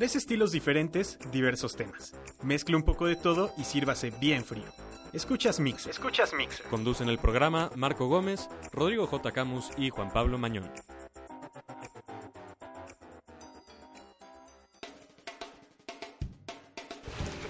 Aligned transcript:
Tres 0.00 0.16
estilos 0.16 0.50
diferentes, 0.50 1.18
diversos 1.30 1.76
temas. 1.76 2.14
Mezcle 2.42 2.74
un 2.74 2.84
poco 2.84 3.04
de 3.04 3.16
todo 3.16 3.52
y 3.58 3.64
sírvase 3.64 4.10
bien 4.18 4.46
frío. 4.46 4.64
Escuchas 5.12 5.60
Mixer. 5.60 5.90
Escuchas 5.90 6.32
Mixer. 6.32 6.64
Conducen 6.68 7.10
el 7.10 7.18
programa 7.18 7.70
Marco 7.76 8.08
Gómez, 8.08 8.48
Rodrigo 8.72 9.06
J. 9.06 9.30
Camus 9.32 9.68
y 9.76 9.90
Juan 9.90 10.10
Pablo 10.10 10.38
Mañón. 10.38 10.70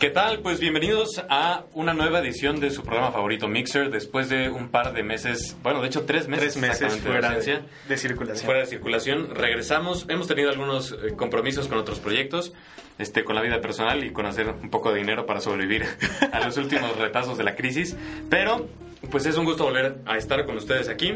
¿Qué 0.01 0.09
tal? 0.09 0.39
Pues 0.39 0.61
bienvenidos 0.61 1.23
a 1.29 1.65
una 1.75 1.93
nueva 1.93 2.21
edición 2.21 2.59
de 2.59 2.71
su 2.71 2.83
programa 2.83 3.13
favorito 3.13 3.49
Mixer 3.49 3.91
después 3.91 4.31
de 4.31 4.49
un 4.49 4.71
par 4.71 4.95
de 4.95 5.03
meses, 5.03 5.59
bueno, 5.63 5.83
de 5.83 5.89
hecho 5.89 6.07
tres 6.07 6.27
meses, 6.27 6.55
Tres 6.55 6.57
meses 6.57 7.01
fuera 7.01 7.33
de, 7.33 7.43
de, 7.43 7.61
de 7.87 7.97
circulación. 7.99 8.47
Fuera 8.47 8.61
de 8.61 8.67
circulación, 8.67 9.35
regresamos. 9.35 10.07
Hemos 10.09 10.27
tenido 10.27 10.49
algunos 10.49 10.93
eh, 10.93 11.15
compromisos 11.15 11.69
con 11.69 11.77
otros 11.77 11.99
proyectos, 12.01 12.55
este, 12.97 13.25
con 13.25 13.37
la 13.37 13.43
vida 13.43 13.61
personal 13.61 14.03
y 14.03 14.11
con 14.11 14.25
hacer 14.25 14.49
un 14.49 14.71
poco 14.71 14.91
de 14.91 15.01
dinero 15.01 15.27
para 15.27 15.43
sobrevivir 15.43 15.85
a 16.33 16.41
los 16.41 16.57
últimos 16.57 16.97
retazos 16.97 17.37
de 17.37 17.45
la 17.45 17.55
crisis. 17.55 17.95
Pero, 18.31 18.71
pues 19.11 19.27
es 19.27 19.37
un 19.37 19.45
gusto 19.45 19.65
volver 19.65 19.99
a 20.07 20.17
estar 20.17 20.47
con 20.47 20.57
ustedes 20.57 20.89
aquí. 20.89 21.13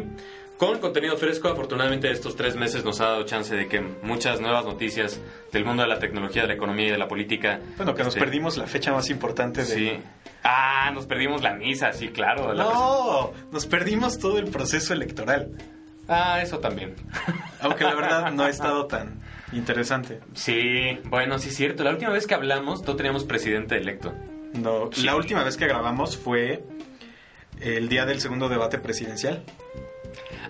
Con 0.58 0.78
contenido 0.78 1.16
fresco, 1.16 1.48
afortunadamente 1.48 2.10
estos 2.10 2.36
tres 2.36 2.54
meses 2.54 2.84
nos 2.84 3.00
ha 3.00 3.06
dado 3.06 3.24
chance 3.24 3.54
de 3.56 3.66
que 3.66 3.80
muchas 3.80 4.40
nuevas 4.40 4.64
noticias 4.64 5.20
del 5.52 5.64
mundo 5.64 5.82
de 5.82 5.88
la 5.88 5.98
tecnología, 5.98 6.42
de 6.42 6.48
la 6.48 6.54
economía 6.54 6.86
y 6.86 6.90
de 6.92 6.98
la 6.98 7.08
política. 7.08 7.60
Bueno, 7.76 7.94
que 7.94 8.04
nos 8.04 8.14
este, 8.14 8.20
perdimos 8.20 8.56
la 8.56 8.66
fecha 8.66 8.92
más 8.92 9.10
importante 9.10 9.64
de... 9.64 9.74
Sí. 9.74 9.92
Ah, 10.44 10.90
nos 10.94 11.06
perdimos 11.06 11.42
la 11.42 11.54
misa, 11.54 11.92
sí, 11.92 12.08
claro. 12.08 12.52
la 12.52 12.64
No, 12.64 13.32
nos 13.50 13.66
perdimos 13.66 14.18
todo 14.18 14.38
el 14.38 14.46
proceso 14.46 14.92
electoral. 14.92 15.50
Ah, 16.06 16.40
eso 16.42 16.58
también. 16.60 16.94
Aunque 17.60 17.82
la 17.84 17.94
verdad 17.94 18.30
no 18.30 18.44
ha 18.44 18.50
estado 18.50 18.86
tan 18.86 19.20
interesante. 19.52 20.20
Sí, 20.34 20.98
bueno, 21.06 21.38
sí 21.38 21.48
es 21.48 21.56
cierto. 21.56 21.82
La 21.82 21.90
última 21.90 22.10
vez 22.10 22.26
que 22.26 22.34
hablamos 22.34 22.82
no 22.86 22.94
teníamos 22.94 23.24
presidente 23.24 23.76
electo. 23.76 24.14
No, 24.52 24.90
Sí. 24.92 25.02
La 25.02 25.16
última 25.16 25.42
vez 25.42 25.56
que 25.56 25.66
grabamos 25.66 26.16
fue 26.16 26.62
el 27.60 27.88
día 27.88 28.06
del 28.06 28.20
segundo 28.20 28.48
debate 28.48 28.78
presidencial. 28.78 29.42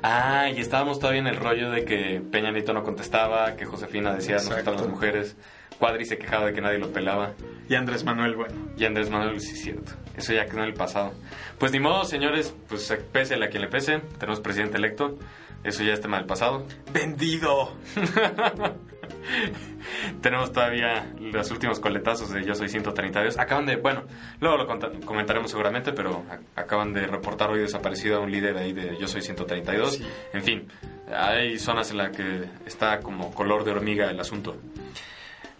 Ah, 0.07 0.51
y 0.55 0.61
estábamos 0.61 0.99
todavía 0.99 1.21
en 1.23 1.29
el 1.29 1.37
rollo 1.37 1.71
de 1.71 1.87
que 1.87 2.21
Peña 2.31 2.51
Nieto 2.51 2.75
no 2.75 2.83
contestaba, 2.83 3.57
que 3.57 3.65
Josefina 3.65 4.13
decía 4.15 4.35
Exacto. 4.37 4.57
gustan 4.57 4.75
las 4.75 4.87
mujeres, 4.87 5.37
Cuadri 5.79 6.05
se 6.05 6.19
quejaba 6.19 6.45
de 6.45 6.53
que 6.53 6.61
nadie 6.61 6.79
lo 6.79 6.93
pelaba, 6.93 7.33
Y 7.71 7.75
Andrés 7.75 8.05
Manuel, 8.05 8.37
bueno. 8.37 8.55
y 8.77 8.85
Andrés 8.85 9.09
Manuel, 9.09 9.41
sí 9.41 9.53
es 9.53 9.63
cierto. 9.63 9.93
Eso 10.15 10.35
ya 10.35 10.45
quedó 10.45 10.59
en 10.59 10.65
el 10.67 10.75
pasado. 10.75 11.15
Pues 11.59 11.73
ni 11.73 11.81
modo, 11.81 12.05
señores, 12.05 12.55
pues 12.69 12.95
pese 13.13 13.43
a 13.43 13.49
quien 13.49 13.63
le 13.63 13.69
pese, 13.69 14.01
tenemos 14.19 14.41
presidente 14.41 14.77
electo. 14.77 15.19
Eso 15.65 15.83
ya 15.83 15.95
es 15.95 16.01
tema 16.03 16.19
del 16.19 16.27
pasado. 16.27 16.67
¡Vendido! 16.93 17.73
Tenemos 20.21 20.53
todavía 20.53 21.13
los 21.19 21.51
últimos 21.51 21.81
coletazos 21.81 22.31
de 22.31 22.45
Yo 22.45 22.55
Soy 22.55 22.69
132. 22.69 23.39
Acaban 23.39 23.67
de, 23.67 23.77
bueno, 23.77 24.05
luego 24.41 24.57
lo 24.57 24.67
comentaremos 25.05 25.51
seguramente, 25.51 25.93
pero 25.93 26.25
acaban 26.57 26.93
de 26.93 27.07
reportar 27.07 27.51
hoy 27.51 27.61
desaparecido 27.61 28.19
a 28.19 28.21
un 28.21 28.31
líder 28.31 28.57
ahí 28.57 28.73
de 28.73 28.97
Yo 28.99 29.09
Soy 29.09 29.23
132. 29.23 29.95
Sí. 29.95 30.07
En 30.33 30.43
fin, 30.43 30.69
hay 31.13 31.59
zonas 31.59 31.91
en 31.91 31.99
las 31.99 32.17
que 32.17 32.45
está 32.67 33.01
como 33.01 33.35
color 33.35 33.65
de 33.65 33.73
hormiga 33.73 34.11
el 34.11 34.21
asunto. 34.21 34.57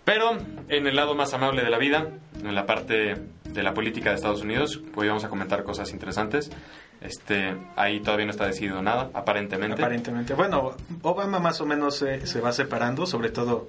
Pero 0.05 0.37
en 0.69 0.87
el 0.87 0.97
lado 0.97 1.15
más 1.15 1.33
amable 1.33 1.63
de 1.63 1.71
la 1.71 1.79
vida, 1.79 2.09
en 2.43 2.55
la 2.55 2.67
parte 2.67 3.15
de 3.45 3.63
la 3.63 3.73
política 3.73 4.11
de 4.11 4.17
Estados 4.17 4.43
Unidos, 4.43 4.83
pues 4.93 5.09
vamos 5.09 5.25
a 5.25 5.29
comentar 5.29 5.65
cosas 5.65 5.93
interesantes. 5.93 6.51
Este, 7.05 7.55
ahí 7.77 8.01
todavía 8.01 8.25
no 8.25 8.31
está 8.31 8.47
decidido 8.47 8.81
nada, 8.81 9.11
aparentemente. 9.13 9.81
Aparentemente. 9.81 10.33
Bueno, 10.33 10.73
Obama 11.03 11.39
más 11.39 11.61
o 11.61 11.67
menos 11.67 11.97
se, 11.97 12.27
se 12.27 12.41
va 12.41 12.51
separando, 12.53 13.05
sobre 13.05 13.29
todo 13.29 13.69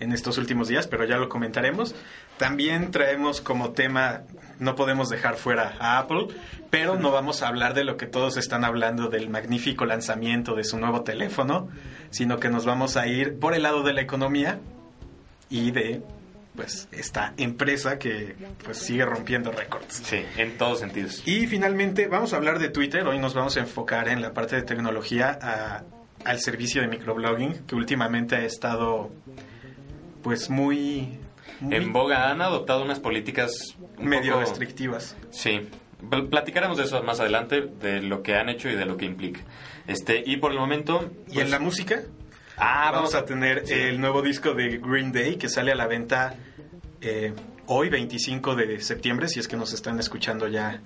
en 0.00 0.12
estos 0.12 0.36
últimos 0.36 0.66
días, 0.66 0.88
pero 0.88 1.04
ya 1.04 1.16
lo 1.16 1.28
comentaremos. 1.28 1.94
También 2.38 2.90
traemos 2.90 3.40
como 3.40 3.70
tema, 3.70 4.22
no 4.58 4.74
podemos 4.74 5.08
dejar 5.08 5.36
fuera 5.36 5.76
a 5.78 5.98
Apple, 5.98 6.26
pero 6.70 6.96
no 6.96 7.12
vamos 7.12 7.42
a 7.42 7.48
hablar 7.48 7.74
de 7.74 7.84
lo 7.84 7.96
que 7.96 8.06
todos 8.06 8.36
están 8.36 8.64
hablando 8.64 9.08
del 9.08 9.30
magnífico 9.30 9.84
lanzamiento 9.84 10.56
de 10.56 10.64
su 10.64 10.76
nuevo 10.78 11.02
teléfono, 11.02 11.68
sino 12.10 12.40
que 12.40 12.48
nos 12.48 12.66
vamos 12.66 12.96
a 12.96 13.06
ir 13.06 13.38
por 13.38 13.54
el 13.54 13.62
lado 13.62 13.84
de 13.84 13.92
la 13.92 14.00
economía 14.00 14.58
y 15.48 15.70
de 15.70 16.02
pues 16.56 16.88
esta 16.92 17.32
empresa 17.38 17.98
que 17.98 18.34
pues 18.64 18.78
sigue 18.78 19.04
rompiendo 19.04 19.50
récords. 19.52 20.02
Sí, 20.04 20.24
en 20.36 20.58
todos 20.58 20.80
sentidos. 20.80 21.22
Y 21.26 21.46
finalmente 21.46 22.06
vamos 22.08 22.32
a 22.32 22.36
hablar 22.36 22.58
de 22.58 22.68
Twitter. 22.68 23.06
Hoy 23.06 23.18
nos 23.18 23.34
vamos 23.34 23.56
a 23.56 23.60
enfocar 23.60 24.08
en 24.08 24.20
la 24.20 24.32
parte 24.34 24.56
de 24.56 24.62
tecnología 24.62 25.38
a- 25.40 25.84
al 26.24 26.40
servicio 26.40 26.82
de 26.82 26.88
microblogging 26.88 27.64
que 27.66 27.74
últimamente 27.74 28.36
ha 28.36 28.44
estado 28.44 29.10
pues 30.22 30.50
muy, 30.50 31.18
muy 31.60 31.74
En 31.76 31.92
boga 31.92 32.30
han 32.30 32.40
adoptado 32.42 32.82
unas 32.84 33.00
políticas 33.00 33.76
un 33.98 34.06
medio 34.06 34.34
poco- 34.34 34.44
restrictivas. 34.44 35.16
Sí, 35.30 35.68
Pl- 36.10 36.28
platicaremos 36.28 36.76
de 36.78 36.84
eso 36.84 37.02
más 37.02 37.20
adelante, 37.20 37.60
de 37.80 38.02
lo 38.02 38.22
que 38.22 38.34
han 38.36 38.48
hecho 38.48 38.68
y 38.68 38.74
de 38.74 38.84
lo 38.84 38.96
que 38.96 39.04
implica. 39.04 39.40
Este, 39.86 40.22
y 40.26 40.36
por 40.36 40.52
el 40.52 40.58
momento... 40.58 41.10
Y 41.30 41.40
en 41.40 41.50
la 41.50 41.58
música 41.60 42.02
Ah, 42.64 42.92
vamos 42.92 43.16
a 43.16 43.24
tener 43.24 43.66
sí. 43.66 43.74
el 43.74 44.00
nuevo 44.00 44.22
disco 44.22 44.54
de 44.54 44.78
Green 44.78 45.10
Day 45.10 45.34
que 45.34 45.48
sale 45.48 45.72
a 45.72 45.74
la 45.74 45.88
venta 45.88 46.36
eh, 47.00 47.34
hoy 47.66 47.88
25 47.88 48.54
de 48.54 48.80
septiembre, 48.80 49.26
si 49.26 49.40
es 49.40 49.48
que 49.48 49.56
nos 49.56 49.72
están 49.72 49.98
escuchando 49.98 50.46
ya 50.46 50.80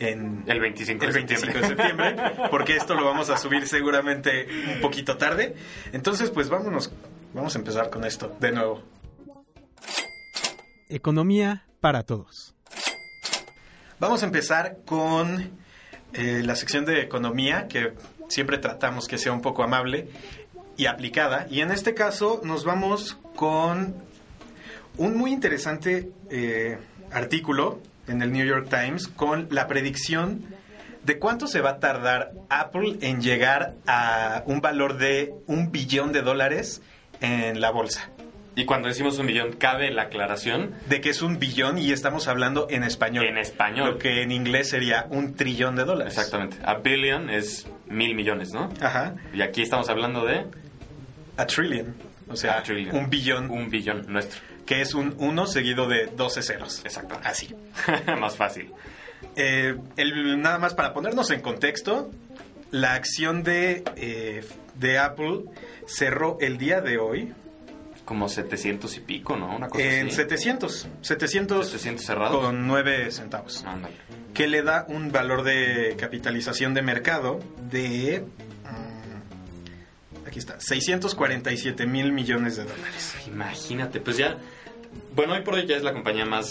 en 0.00 0.44
El 0.46 0.60
25 0.60 1.04
el 1.04 1.12
de 1.12 1.18
25 1.18 1.52
septiembre. 1.52 1.60
de 1.60 2.16
septiembre, 2.16 2.48
porque 2.50 2.76
esto 2.76 2.94
lo 2.94 3.04
vamos 3.04 3.28
a 3.28 3.36
subir 3.36 3.68
seguramente 3.68 4.48
un 4.74 4.80
poquito 4.80 5.18
tarde. 5.18 5.54
Entonces, 5.92 6.30
pues 6.30 6.48
vámonos, 6.48 6.90
vamos 7.34 7.54
a 7.54 7.58
empezar 7.58 7.90
con 7.90 8.06
esto 8.06 8.34
de 8.40 8.52
nuevo. 8.52 8.82
Economía 10.88 11.66
para 11.80 12.04
todos. 12.04 12.54
Vamos 14.00 14.22
a 14.22 14.26
empezar 14.26 14.78
con 14.86 15.50
eh, 16.14 16.40
la 16.42 16.56
sección 16.56 16.86
de 16.86 17.02
economía, 17.02 17.68
que 17.68 17.92
siempre 18.28 18.56
tratamos 18.56 19.06
que 19.06 19.18
sea 19.18 19.32
un 19.32 19.42
poco 19.42 19.62
amable 19.62 20.08
y 20.76 20.86
aplicada. 20.86 21.46
Y 21.50 21.60
en 21.60 21.70
este 21.70 21.94
caso 21.94 22.40
nos 22.44 22.64
vamos 22.64 23.18
con 23.36 23.94
un 24.96 25.16
muy 25.16 25.32
interesante 25.32 26.10
eh, 26.30 26.78
artículo 27.12 27.80
en 28.06 28.22
el 28.22 28.32
New 28.32 28.46
York 28.46 28.68
Times 28.68 29.08
con 29.08 29.48
la 29.50 29.66
predicción 29.66 30.44
de 31.04 31.18
cuánto 31.18 31.46
se 31.46 31.60
va 31.60 31.70
a 31.70 31.78
tardar 31.80 32.32
Apple 32.48 32.96
en 33.00 33.20
llegar 33.20 33.74
a 33.86 34.42
un 34.46 34.60
valor 34.60 34.98
de 34.98 35.34
un 35.46 35.70
billón 35.70 36.12
de 36.12 36.22
dólares 36.22 36.82
en 37.20 37.60
la 37.60 37.70
bolsa. 37.70 38.10
Y 38.56 38.66
cuando 38.66 38.88
decimos 38.88 39.18
un 39.18 39.26
millón, 39.26 39.54
cabe 39.54 39.90
la 39.90 40.02
aclaración 40.02 40.74
De 40.88 41.00
que 41.00 41.10
es 41.10 41.22
un 41.22 41.40
billón 41.40 41.76
y 41.76 41.90
estamos 41.90 42.28
hablando 42.28 42.68
en 42.70 42.84
español. 42.84 43.26
en 43.26 43.36
español. 43.36 43.90
Lo 43.90 43.98
que 43.98 44.22
en 44.22 44.30
inglés 44.30 44.70
sería 44.70 45.06
un 45.10 45.34
trillón 45.34 45.74
de 45.74 45.84
dólares. 45.84 46.16
Exactamente. 46.16 46.58
A 46.64 46.74
billion 46.74 47.30
es 47.30 47.66
mil 47.86 48.14
millones, 48.14 48.52
¿no? 48.52 48.68
Ajá. 48.80 49.16
Y 49.32 49.42
aquí 49.42 49.62
estamos 49.62 49.88
hablando 49.88 50.24
de 50.24 50.46
A 51.36 51.46
trillion. 51.46 51.94
O 52.28 52.36
sea, 52.36 52.62
trillion. 52.62 52.96
un 52.96 53.10
billón, 53.10 53.50
un 53.50 53.68
billón 53.70 54.04
nuestro. 54.08 54.40
que 54.66 54.80
es 54.80 54.94
un 54.94 55.14
1 55.18 55.46
seguido 55.46 55.86
de 55.88 56.06
12 56.06 56.42
ceros. 56.42 56.80
Exacto. 56.84 57.18
Así. 57.22 57.54
más 58.18 58.36
fácil. 58.36 58.72
Eh, 59.36 59.76
el- 59.96 60.40
nada 60.40 60.58
más 60.58 60.74
para 60.74 60.92
ponernos 60.94 61.30
en 61.30 61.40
contexto, 61.40 62.10
la 62.70 62.94
acción 62.94 63.42
de, 63.42 63.82
eh, 63.96 64.44
de 64.76 64.98
Apple 64.98 65.42
cerró 65.86 66.38
el 66.40 66.56
día 66.58 66.80
de 66.80 66.98
hoy 66.98 67.32
Como 68.04 68.28
700 68.28 68.96
y 68.96 69.00
pico, 69.00 69.36
¿no? 69.36 69.54
Una 69.56 69.68
cosa 69.68 69.82
en 69.84 70.06
así. 70.08 70.16
700. 70.16 70.88
700, 71.00 71.66
700 71.68 72.04
cerrados. 72.04 72.44
con 72.44 72.66
9 72.66 73.10
centavos. 73.10 73.64
Ándale. 73.66 73.94
Que 74.34 74.46
le 74.46 74.62
da 74.62 74.84
un 74.88 75.10
valor 75.12 75.42
de 75.42 75.94
capitalización 75.98 76.74
de 76.74 76.82
mercado 76.82 77.38
de... 77.70 78.24
aquí 80.34 80.40
está, 80.40 80.56
647 80.58 81.86
mil 81.86 82.10
millones 82.10 82.56
de 82.56 82.64
dólares. 82.64 83.14
Imagínate, 83.28 84.00
pues 84.00 84.16
ya. 84.16 84.36
Bueno, 85.14 85.34
hoy 85.34 85.42
por 85.42 85.54
hoy 85.54 85.64
ya 85.64 85.76
es 85.76 85.84
la 85.84 85.92
compañía 85.92 86.24
más. 86.26 86.50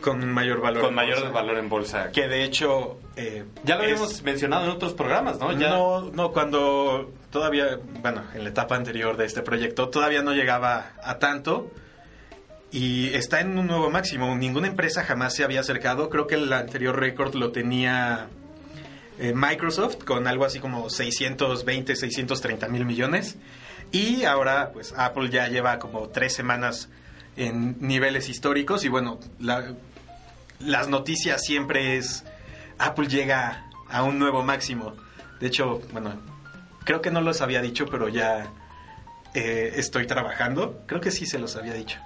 Con 0.00 0.32
mayor 0.32 0.62
valor. 0.62 0.82
con 0.82 0.94
mayor 0.94 1.16
bolsa. 1.20 1.30
valor 1.30 1.58
en 1.58 1.68
bolsa. 1.68 2.10
Que 2.10 2.26
de 2.26 2.42
hecho... 2.42 2.98
eh, 3.16 3.44
Ya 3.64 3.76
lo 3.76 3.82
es- 3.82 3.90
habíamos 3.92 4.22
mencionado 4.22 4.64
en 4.64 4.70
otros 4.70 4.94
programas, 4.94 5.38
¿no? 5.38 5.52
Ya. 5.52 5.68
No, 5.68 6.10
no, 6.10 6.32
cuando 6.32 7.12
todavía, 7.30 7.78
bueno, 8.00 8.22
en 8.34 8.44
la 8.44 8.48
etapa 8.48 8.76
anterior 8.76 9.16
de 9.18 9.26
este 9.26 9.42
proyecto, 9.42 9.90
todavía 9.90 10.22
no 10.22 10.32
llegaba 10.32 10.92
a 11.04 11.18
tanto 11.18 11.70
y 12.70 13.12
está 13.14 13.40
en 13.40 13.58
un 13.58 13.66
nuevo 13.66 13.90
máximo. 13.90 14.34
Ninguna 14.34 14.68
empresa 14.68 15.04
jamás 15.04 15.34
se 15.36 15.44
había 15.44 15.60
acercado. 15.60 16.08
Creo 16.08 16.26
que 16.26 16.36
el 16.36 16.50
anterior 16.52 16.98
récord 16.98 17.34
lo 17.34 17.52
tenía 17.52 18.28
eh, 19.18 19.32
Microsoft 19.34 20.04
con 20.04 20.26
algo 20.26 20.44
así 20.44 20.58
como 20.58 20.88
620, 20.90 21.96
630 21.96 22.68
mil 22.68 22.84
millones. 22.84 23.36
Y 23.92 24.24
ahora, 24.24 24.70
pues 24.72 24.94
Apple 24.96 25.28
ya 25.30 25.48
lleva 25.48 25.78
como 25.78 26.08
tres 26.08 26.34
semanas 26.34 26.88
en 27.36 27.76
niveles 27.80 28.28
históricos 28.28 28.84
y 28.84 28.88
bueno, 28.88 29.18
la- 29.38 29.74
las 30.60 30.88
noticias 30.88 31.42
siempre 31.44 31.96
es 31.96 32.24
Apple 32.78 33.06
llega 33.08 33.66
a 33.90 34.02
un 34.02 34.18
nuevo 34.18 34.42
máximo. 34.42 34.94
De 35.40 35.48
hecho, 35.48 35.80
bueno, 35.92 36.14
creo 36.84 37.00
que 37.02 37.10
no 37.10 37.20
los 37.20 37.40
había 37.42 37.60
dicho, 37.60 37.86
pero 37.86 38.08
ya 38.08 38.50
eh, 39.34 39.72
estoy 39.76 40.06
trabajando. 40.06 40.82
Creo 40.86 41.00
que 41.00 41.10
sí 41.10 41.26
se 41.26 41.38
los 41.38 41.56
había 41.56 41.74
dicho. 41.74 41.98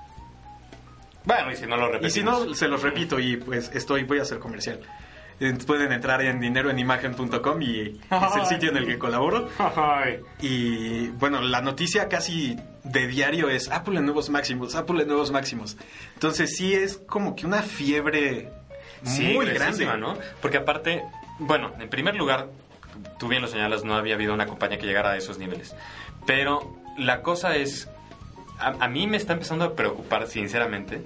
Bueno, 1.24 1.50
y 1.50 1.56
si 1.56 1.66
no 1.66 1.76
lo 1.76 1.88
Y 1.88 1.92
repetimos. 1.98 2.12
si 2.12 2.22
no, 2.48 2.54
se 2.54 2.68
los 2.68 2.82
repito 2.82 3.18
y 3.18 3.36
pues 3.36 3.70
estoy, 3.74 4.04
voy 4.04 4.18
a 4.20 4.22
hacer 4.22 4.38
comercial. 4.38 4.80
Pueden 5.66 5.92
entrar 5.92 6.22
en 6.22 6.40
dineroenimagen.com 6.40 7.60
y 7.62 7.80
es 8.10 8.36
el 8.36 8.46
sitio 8.46 8.70
en 8.70 8.78
el 8.78 8.86
que 8.86 8.98
colaboro. 8.98 9.48
Y 10.40 11.08
bueno, 11.08 11.40
la 11.42 11.60
noticia 11.60 12.08
casi 12.08 12.56
de 12.84 13.06
diario 13.06 13.48
es 13.50 13.70
Apple 13.70 13.98
en 13.98 14.04
nuevos 14.06 14.30
máximos, 14.30 14.74
Apple 14.74 15.02
en 15.02 15.08
nuevos 15.08 15.30
máximos. 15.32 15.76
Entonces 16.14 16.56
sí 16.56 16.72
es 16.74 16.96
como 17.06 17.36
que 17.36 17.46
una 17.46 17.62
fiebre 17.62 18.50
Sí, 19.04 19.34
muy 19.34 19.46
grande. 19.46 19.86
¿no? 19.98 20.16
Porque 20.40 20.56
aparte, 20.56 21.02
bueno, 21.38 21.72
en 21.78 21.88
primer 21.88 22.14
lugar, 22.16 22.48
tú 23.18 23.28
bien 23.28 23.42
lo 23.42 23.48
señalas, 23.48 23.84
no 23.84 23.94
había 23.94 24.14
habido 24.14 24.34
una 24.34 24.46
compañía 24.46 24.78
que 24.78 24.86
llegara 24.86 25.12
a 25.12 25.16
esos 25.16 25.38
niveles. 25.38 25.74
Pero 26.26 26.76
la 26.98 27.22
cosa 27.22 27.56
es, 27.56 27.88
a, 28.58 28.68
a 28.80 28.88
mí 28.88 29.06
me 29.06 29.16
está 29.16 29.34
empezando 29.34 29.64
a 29.64 29.74
preocupar 29.74 30.26
sinceramente, 30.26 31.02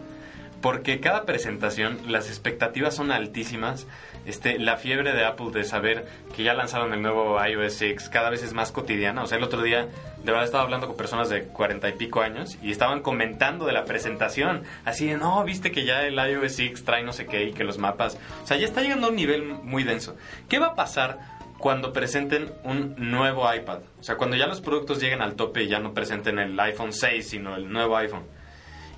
porque 0.61 1.01
cada 1.01 1.25
presentación 1.25 1.99
las 2.09 2.29
expectativas 2.29 2.95
son 2.95 3.11
altísimas. 3.11 3.87
Este, 4.27 4.59
la 4.59 4.77
fiebre 4.77 5.15
de 5.15 5.25
Apple 5.25 5.51
de 5.53 5.65
saber 5.65 6.07
que 6.37 6.43
ya 6.43 6.53
lanzaron 6.53 6.93
el 6.93 7.01
nuevo 7.01 7.43
iOS 7.43 7.73
6 7.75 8.11
cada 8.11 8.29
vez 8.29 8.43
es 8.43 8.53
más 8.53 8.71
cotidiana. 8.71 9.23
O 9.23 9.27
sea, 9.27 9.39
el 9.39 9.45
otro 9.45 9.62
día 9.62 9.89
de 10.23 10.33
verdad 10.33 10.45
estaba 10.45 10.65
hablando 10.65 10.87
con 10.87 10.97
personas 10.97 11.31
de 11.31 11.45
cuarenta 11.45 11.89
y 11.89 11.93
pico 11.93 12.21
años 12.21 12.59
y 12.62 12.71
estaban 12.71 13.01
comentando 13.01 13.65
de 13.65 13.73
la 13.73 13.87
presentación. 13.87 14.65
Así 14.85 15.07
de, 15.07 15.17
no, 15.17 15.43
viste 15.45 15.73
que 15.73 15.85
ya 15.85 16.03
el 16.03 16.15
iOS 16.15 16.53
6 16.53 16.85
trae 16.85 17.03
no 17.03 17.12
sé 17.12 17.27
qué 17.27 17.45
y 17.45 17.53
que 17.53 17.65
los 17.65 17.79
mapas... 17.79 18.19
O 18.45 18.47
sea, 18.47 18.59
ya 18.59 18.67
está 18.67 18.83
llegando 18.83 19.07
a 19.07 19.11
un 19.11 19.17
nivel 19.17 19.45
muy 19.45 19.85
denso. 19.85 20.17
¿Qué 20.49 20.59
va 20.59 20.69
a 20.69 20.75
pasar 20.75 21.19
cuando 21.59 21.95
presenten 21.95 22.53
un 22.65 22.95
nuevo 22.99 23.53
iPad? 23.53 23.81
O 23.99 24.03
sea, 24.03 24.17
cuando 24.17 24.37
ya 24.37 24.47
los 24.47 24.61
productos 24.61 25.01
lleguen 25.01 25.23
al 25.23 25.35
tope 25.35 25.62
y 25.62 25.69
ya 25.69 25.79
no 25.79 25.95
presenten 25.95 26.39
el 26.39 26.61
iPhone 26.61 26.93
6, 26.93 27.27
sino 27.27 27.57
el 27.57 27.73
nuevo 27.73 27.97
iPhone. 27.97 28.39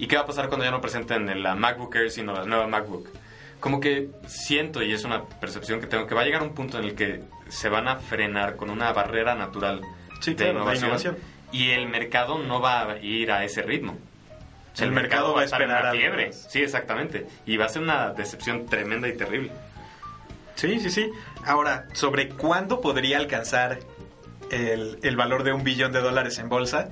¿Y 0.03 0.09
qué 0.09 0.17
va 0.17 0.23
a 0.23 0.27
pasar 0.27 0.49
cuando 0.49 0.65
ya 0.65 0.73
no 0.73 0.81
presenten 0.81 1.29
el 1.29 1.47
uh, 1.47 1.55
MacBook 1.55 1.95
Air, 1.95 2.11
sino 2.11 2.33
la 2.33 2.45
nueva 2.45 2.67
MacBook? 2.67 3.09
Como 3.61 3.79
que 3.79 4.09
siento, 4.27 4.83
y 4.83 4.93
es 4.93 5.05
una 5.05 5.27
percepción 5.27 5.81
que 5.81 5.87
tengo, 5.87 6.09
que 6.09 6.15
va 6.17 6.23
a 6.23 6.25
llegar 6.25 6.43
un 6.43 6.55
punto 6.55 6.77
en 6.81 6.87
el 6.87 6.97
que 6.97 7.21
se 7.49 7.69
van 7.69 7.87
a 7.87 8.01
frenar 8.01 8.57
con 8.57 8.69
una 8.71 8.93
barrera 8.93 9.37
natural 9.37 9.81
Sí, 10.21 10.33
de, 10.35 10.37
claro, 10.51 10.53
la 10.55 10.75
innovación, 10.75 10.87
innovación. 10.87 11.17
y 11.53 11.71
el 11.71 11.87
mercado 11.89 12.39
no 12.41 12.61
va 12.61 12.83
a 12.95 12.99
ir 12.99 13.31
a 13.31 13.45
ese 13.45 13.63
ritmo. 13.63 13.93
O 13.93 14.77
sea, 14.77 14.89
El 14.89 14.93
mercado 14.93 15.35
va 15.35 15.43
a 15.43 15.45
estar 15.45 15.63
en 15.63 15.71
esperar 15.71 15.95
la 15.95 16.01
fiebre. 16.01 16.33
Sí, 16.33 16.63
exactamente. 16.63 17.29
Y 17.47 17.57
va 17.57 17.67
a 17.67 17.69
ser 17.69 17.83
una 17.83 18.11
decepción 18.11 18.67
tremenda 18.67 19.07
y 19.07 19.17
terrible. 19.17 19.53
Sí, 20.57 20.81
sí, 20.81 20.91
sí. 20.91 21.13
Ahora, 21.47 21.87
sobre 21.93 22.31
cuándo 22.31 22.81
podría 22.81 23.19
alcanzar 23.19 23.79
el, 24.51 24.99
el 25.05 25.17
valor 25.17 25.45
de 25.45 25.53
un 25.53 25.63
billón 25.63 25.93
de 25.93 26.01
dólares 26.01 26.41
en 26.41 26.49
bolsa, 26.49 26.89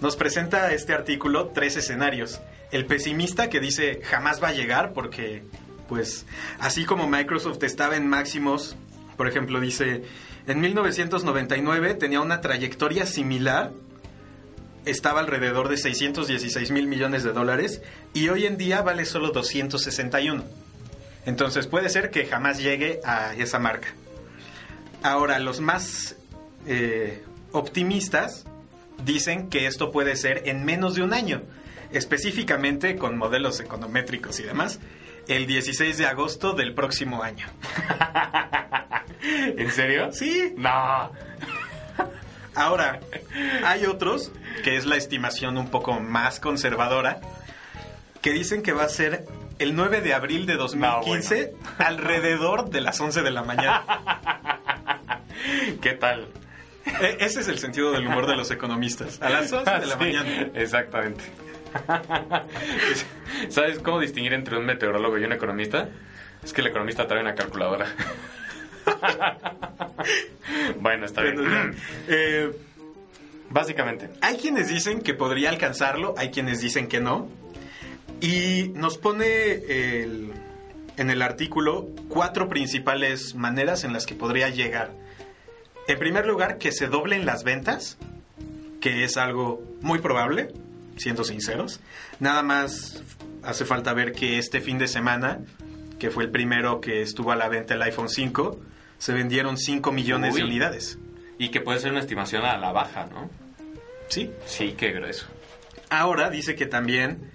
nos 0.00 0.16
presenta 0.16 0.72
este 0.72 0.92
artículo 0.94 1.48
tres 1.48 1.76
escenarios. 1.76 2.40
El 2.72 2.86
pesimista 2.86 3.48
que 3.50 3.60
dice 3.60 4.00
jamás 4.04 4.42
va 4.42 4.48
a 4.48 4.52
llegar 4.52 4.92
porque, 4.92 5.42
pues, 5.88 6.26
así 6.58 6.84
como 6.84 7.06
Microsoft 7.06 7.62
estaba 7.62 7.96
en 7.96 8.08
máximos, 8.08 8.76
por 9.16 9.28
ejemplo, 9.28 9.60
dice, 9.60 10.02
en 10.46 10.60
1999 10.60 11.94
tenía 11.94 12.20
una 12.20 12.40
trayectoria 12.40 13.04
similar, 13.06 13.72
estaba 14.86 15.20
alrededor 15.20 15.68
de 15.68 15.76
616 15.76 16.70
mil 16.70 16.86
millones 16.86 17.22
de 17.22 17.32
dólares 17.32 17.82
y 18.14 18.28
hoy 18.30 18.46
en 18.46 18.56
día 18.56 18.80
vale 18.80 19.04
solo 19.04 19.30
261. 19.30 20.42
Entonces 21.26 21.66
puede 21.66 21.90
ser 21.90 22.10
que 22.10 22.24
jamás 22.24 22.58
llegue 22.58 23.00
a 23.04 23.34
esa 23.34 23.58
marca. 23.58 23.88
Ahora, 25.02 25.38
los 25.38 25.60
más 25.60 26.16
eh, 26.66 27.22
optimistas 27.52 28.46
dicen 29.04 29.48
que 29.48 29.66
esto 29.66 29.90
puede 29.90 30.16
ser 30.16 30.42
en 30.46 30.64
menos 30.64 30.94
de 30.94 31.02
un 31.02 31.12
año, 31.12 31.42
específicamente 31.92 32.96
con 32.96 33.16
modelos 33.16 33.60
econométricos 33.60 34.40
y 34.40 34.44
demás, 34.44 34.80
el 35.28 35.46
16 35.46 35.98
de 35.98 36.06
agosto 36.06 36.52
del 36.52 36.74
próximo 36.74 37.22
año. 37.22 37.46
¿En 39.22 39.70
serio? 39.70 40.12
Sí. 40.12 40.54
No. 40.56 41.12
Ahora, 42.54 43.00
hay 43.64 43.86
otros, 43.86 44.32
que 44.64 44.76
es 44.76 44.86
la 44.86 44.96
estimación 44.96 45.56
un 45.56 45.70
poco 45.70 46.00
más 46.00 46.40
conservadora, 46.40 47.20
que 48.22 48.32
dicen 48.32 48.62
que 48.62 48.72
va 48.72 48.84
a 48.84 48.88
ser 48.88 49.26
el 49.58 49.76
9 49.76 50.00
de 50.00 50.14
abril 50.14 50.46
de 50.46 50.56
2015 50.56 51.54
alrededor 51.78 52.70
de 52.70 52.80
las 52.80 53.00
11 53.00 53.22
de 53.22 53.30
la 53.30 53.42
mañana. 53.42 53.84
¿Qué 55.80 55.92
tal? 55.92 56.28
E- 56.86 57.16
Ese 57.20 57.40
es 57.40 57.48
el 57.48 57.58
sentido 57.58 57.92
del 57.92 58.06
humor 58.06 58.26
de 58.26 58.36
los 58.36 58.50
economistas. 58.50 59.20
A 59.22 59.28
las 59.30 59.52
11 59.52 59.70
de 59.70 59.86
la 59.86 59.92
Sí, 59.98 59.98
mañana. 59.98 60.50
Exactamente. 60.54 61.24
¿Sabes 63.48 63.78
cómo 63.78 64.00
distinguir 64.00 64.32
entre 64.32 64.56
un 64.58 64.66
meteorólogo 64.66 65.18
y 65.18 65.24
un 65.24 65.32
economista? 65.32 65.88
Es 66.42 66.52
que 66.52 66.60
el 66.62 66.68
economista 66.68 67.06
trae 67.06 67.20
una 67.20 67.34
calculadora. 67.34 67.86
bueno, 70.80 71.06
está 71.06 71.22
bien. 71.22 71.36
Bueno, 71.36 71.74
eh, 72.08 72.50
Básicamente. 73.50 74.08
hay 74.20 74.36
quienes 74.36 74.68
dicen 74.68 75.00
que 75.02 75.12
podría 75.14 75.50
alcanzarlo, 75.50 76.14
hay 76.16 76.30
quienes 76.30 76.60
dicen 76.60 76.86
que 76.88 77.00
no. 77.00 77.28
Y 78.20 78.70
nos 78.74 78.98
pone 78.98 79.24
el- 79.54 80.32
en 80.96 81.10
el 81.10 81.22
artículo 81.22 81.88
cuatro 82.08 82.48
principales 82.48 83.34
maneras 83.34 83.84
en 83.84 83.92
las 83.92 84.06
que 84.06 84.14
podría 84.14 84.48
llegar. 84.50 84.92
En 85.90 85.98
primer 85.98 86.24
lugar, 86.24 86.58
que 86.58 86.70
se 86.70 86.86
doblen 86.86 87.26
las 87.26 87.42
ventas, 87.42 87.98
que 88.80 89.02
es 89.02 89.16
algo 89.16 89.60
muy 89.80 89.98
probable, 89.98 90.52
siendo 90.96 91.24
sinceros. 91.24 91.80
Nada 92.20 92.44
más 92.44 93.02
hace 93.42 93.64
falta 93.64 93.92
ver 93.92 94.12
que 94.12 94.38
este 94.38 94.60
fin 94.60 94.78
de 94.78 94.86
semana, 94.86 95.40
que 95.98 96.12
fue 96.12 96.22
el 96.22 96.30
primero 96.30 96.80
que 96.80 97.02
estuvo 97.02 97.32
a 97.32 97.36
la 97.36 97.48
venta 97.48 97.74
el 97.74 97.82
iPhone 97.82 98.08
5, 98.08 98.60
se 98.98 99.12
vendieron 99.12 99.58
5 99.58 99.90
millones 99.90 100.36
de 100.36 100.44
unidades. 100.44 100.96
Y 101.38 101.48
que 101.48 101.60
puede 101.60 101.80
ser 101.80 101.90
una 101.90 101.98
estimación 101.98 102.44
a 102.44 102.56
la 102.56 102.70
baja, 102.70 103.06
¿no? 103.06 103.28
Sí. 104.06 104.30
Sí, 104.46 104.76
qué 104.78 104.92
grueso. 104.92 105.26
Ahora 105.88 106.30
dice 106.30 106.54
que 106.54 106.66
también 106.66 107.32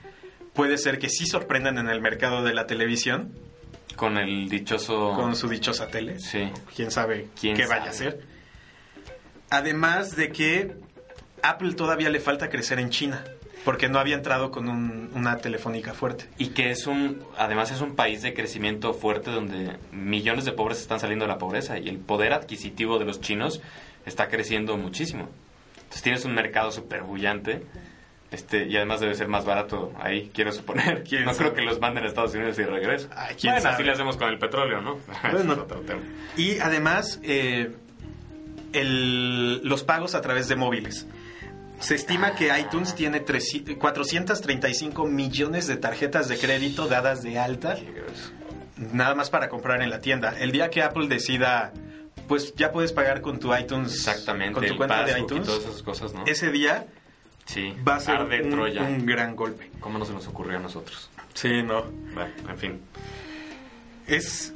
puede 0.53 0.77
ser 0.77 0.97
que 0.97 1.09
sí 1.09 1.25
sorprendan 1.25 1.77
en 1.77 1.89
el 1.89 1.99
mercado 1.99 2.41
de 2.41 2.53
la 2.53 2.67
televisión 2.67 3.33
Con 3.97 4.17
el 4.17 4.47
dichoso... 4.47 5.11
con 5.13 5.35
su 5.35 5.49
dichosa 5.49 5.87
tele. 5.87 6.19
Sí. 6.19 6.49
Quién 6.73 6.89
sabe 6.89 7.27
¿Quién 7.37 7.57
qué 7.57 7.65
vaya 7.65 7.89
a 7.89 7.91
sabe? 7.91 8.33
Además 9.49 10.15
de 10.15 10.31
que 10.31 10.71
Apple 11.41 11.73
todavía 11.73 12.09
le 12.09 12.19
falta 12.19 12.49
crecer 12.49 12.79
en 12.79 12.89
China, 12.89 13.23
porque 13.63 13.87
no 13.89 13.99
había 13.99 14.15
entrado 14.15 14.51
con 14.51 14.67
un- 14.69 15.11
una 15.15 15.37
telefónica 15.37 15.93
fuerte. 15.93 16.25
Y 16.37 16.47
que 16.49 16.71
es 16.71 16.87
un, 16.87 17.23
además 17.37 17.71
es 17.71 17.81
un 17.81 17.95
país 17.95 18.21
de 18.21 18.33
crecimiento 18.33 18.93
fuerte 18.93 19.31
donde 19.31 19.77
millones 19.91 20.45
de 20.45 20.51
pobres 20.51 20.79
están 20.81 20.99
saliendo 20.99 21.25
de 21.25 21.29
la 21.31 21.37
pobreza 21.37 21.77
y 21.79 21.87
el 21.89 21.97
poder 21.99 22.33
adquisitivo 22.33 22.99
de 22.99 23.05
los 23.05 23.21
chinos 23.21 23.61
está 24.05 24.27
creciendo 24.27 24.77
muchísimo. 24.77 25.29
Entonces 25.77 26.01
tienes 26.01 26.25
un 26.25 26.33
mercado 26.35 26.71
súper 26.71 27.03
bullante 27.03 27.63
este, 28.31 28.65
y 28.67 28.75
además 28.75 28.99
debe 28.99 29.15
ser 29.15 29.27
más 29.27 29.45
barato 29.45 29.93
ahí, 29.99 30.29
quiero 30.33 30.51
suponer. 30.51 31.03
¿Quién 31.07 31.23
no 31.25 31.33
sabe? 31.33 31.51
creo 31.51 31.53
que 31.53 31.61
los 31.61 31.79
manden 31.79 32.03
a 32.03 32.07
Estados 32.07 32.33
Unidos 32.33 32.57
y 32.59 32.63
regreso. 32.63 33.07
Ay, 33.15 33.35
¿quién 33.39 33.53
bueno, 33.53 33.69
así 33.69 33.83
le 33.83 33.91
hacemos 33.91 34.17
con 34.17 34.29
el 34.29 34.37
petróleo, 34.39 34.81
¿no? 34.81 34.97
Ese 35.23 35.31
Bueno. 35.31 35.53
es 35.53 35.59
otro 35.59 35.79
tema. 35.81 36.01
Y 36.35 36.59
además, 36.59 37.19
eh, 37.23 37.71
el- 38.79 39.61
los 39.67 39.83
pagos 39.83 40.15
a 40.15 40.21
través 40.21 40.47
de 40.47 40.55
móviles. 40.55 41.07
Se 41.79 41.95
estima 41.95 42.35
que 42.35 42.57
iTunes 42.57 42.95
tiene 42.95 43.19
300 43.19 43.75
435 43.77 45.05
millones 45.05 45.67
de 45.67 45.75
tarjetas 45.77 46.27
de 46.29 46.37
crédito 46.37 46.87
dadas 46.87 47.21
de 47.21 47.37
alta, 47.37 47.77
nada 48.93 49.13
más 49.15 49.29
para 49.29 49.49
comprar 49.49 49.81
en 49.81 49.89
la 49.89 49.99
tienda. 49.99 50.35
El 50.39 50.51
día 50.51 50.69
que 50.69 50.81
Apple 50.83 51.07
decida, 51.07 51.73
pues 52.27 52.55
ya 52.55 52.71
puedes 52.71 52.91
pagar 52.93 53.21
con 53.21 53.39
tu 53.39 53.53
iTunes, 53.55 53.93
Exactamente, 53.93 54.53
con 54.53 54.65
tu 54.65 54.77
cuenta 54.77 55.03
de 55.03 55.11
passbook 55.11 55.19
y 55.19 55.33
iTunes, 55.33 55.47
todas 55.47 55.63
esas 55.65 55.83
cosas, 55.83 56.13
¿no? 56.13 56.23
ese 56.25 56.49
día 56.51 56.85
sí, 57.45 57.73
va 57.87 57.95
a 57.95 57.99
ser 57.99 58.15
arde 58.15 58.41
un, 58.43 58.49
Troya. 58.51 58.81
un 58.83 59.05
gran 59.05 59.35
golpe. 59.35 59.69
¿Cómo 59.81 59.99
no 59.99 60.05
se 60.05 60.13
nos 60.13 60.25
ocurrió 60.27 60.57
a 60.57 60.61
nosotros? 60.61 61.09
Sí, 61.33 61.61
no. 61.61 61.83
Bueno, 62.13 62.31
en 62.49 62.57
fin. 62.57 62.79
Es, 64.07 64.53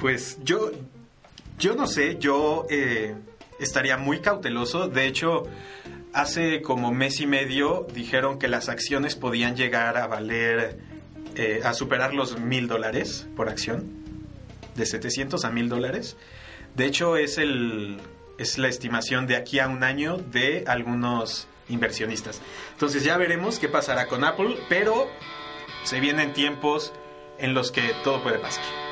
pues 0.00 0.38
yo, 0.42 0.70
yo 1.58 1.74
no 1.74 1.86
sé, 1.86 2.18
yo 2.18 2.66
eh, 2.70 3.14
estaría 3.58 3.96
muy 3.96 4.20
cauteloso. 4.20 4.88
De 4.88 5.06
hecho, 5.06 5.44
hace 6.12 6.62
como 6.62 6.92
mes 6.92 7.20
y 7.20 7.26
medio 7.26 7.86
dijeron 7.92 8.38
que 8.38 8.48
las 8.48 8.68
acciones 8.68 9.16
podían 9.16 9.56
llegar 9.56 9.96
a 9.96 10.06
valer, 10.06 10.78
eh, 11.36 11.60
a 11.64 11.74
superar 11.74 12.14
los 12.14 12.38
mil 12.38 12.68
dólares 12.68 13.26
por 13.36 13.48
acción, 13.48 14.02
de 14.74 14.86
700 14.86 15.44
a 15.44 15.50
mil 15.50 15.68
dólares. 15.68 16.16
De 16.74 16.86
hecho, 16.86 17.16
es 17.16 17.38
el, 17.38 17.98
es 18.38 18.58
la 18.58 18.68
estimación 18.68 19.26
de 19.26 19.36
aquí 19.36 19.58
a 19.58 19.68
un 19.68 19.84
año 19.84 20.16
de 20.16 20.64
algunos 20.66 21.46
inversionistas. 21.68 22.40
Entonces 22.72 23.04
ya 23.04 23.16
veremos 23.16 23.58
qué 23.58 23.68
pasará 23.68 24.08
con 24.08 24.24
Apple, 24.24 24.56
pero 24.68 25.08
se 25.84 26.00
vienen 26.00 26.32
tiempos 26.32 26.92
en 27.38 27.54
los 27.54 27.72
que 27.72 27.94
todo 28.04 28.22
puede 28.22 28.38
pasar. 28.38 28.91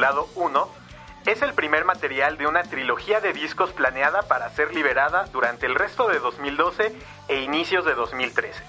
Titulado 0.00 0.30
1 0.34 0.68
es 1.26 1.42
el 1.42 1.52
primer 1.52 1.84
material 1.84 2.38
de 2.38 2.46
una 2.46 2.62
trilogía 2.62 3.20
de 3.20 3.34
discos 3.34 3.70
planeada 3.72 4.22
para 4.22 4.48
ser 4.48 4.74
liberada 4.74 5.24
durante 5.24 5.66
el 5.66 5.74
resto 5.74 6.08
de 6.08 6.18
2012 6.18 6.96
e 7.28 7.40
inicios 7.42 7.84
de 7.84 7.94
2013. 7.94 8.64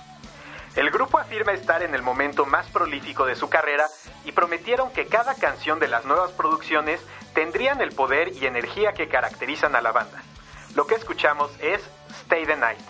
El 0.76 0.92
grupo 0.92 1.20
afirma 1.20 1.54
estar 1.54 1.84
en 1.84 1.96
el 1.96 2.02
momento 2.02 2.46
más 2.46 2.68
prolífico 2.68 3.26
de 3.26 3.38
su 3.38 3.48
carrera 3.48 3.88
y 4.26 4.34
prometieron 4.34 4.92
que 4.92 5.08
cada 5.08 5.36
canción 5.36 5.80
de 5.80 5.88
las 5.88 6.04
nuevas 6.04 6.32
producciones 6.32 7.00
tendrían 7.34 7.80
el 7.80 7.94
poder 7.94 8.34
y 8.36 8.46
energía 8.46 8.92
que 8.92 9.08
caracterizan 9.08 9.74
a 9.78 9.82
la 9.82 9.94
banda. 9.94 10.22
Lo 10.76 10.86
que 10.86 10.96
escuchamos 10.96 11.50
es 11.62 11.82
Stay 12.26 12.46
the 12.46 12.58
Night. 12.58 12.82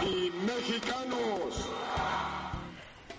Y 0.00 0.30
mexicanos. 0.46 1.70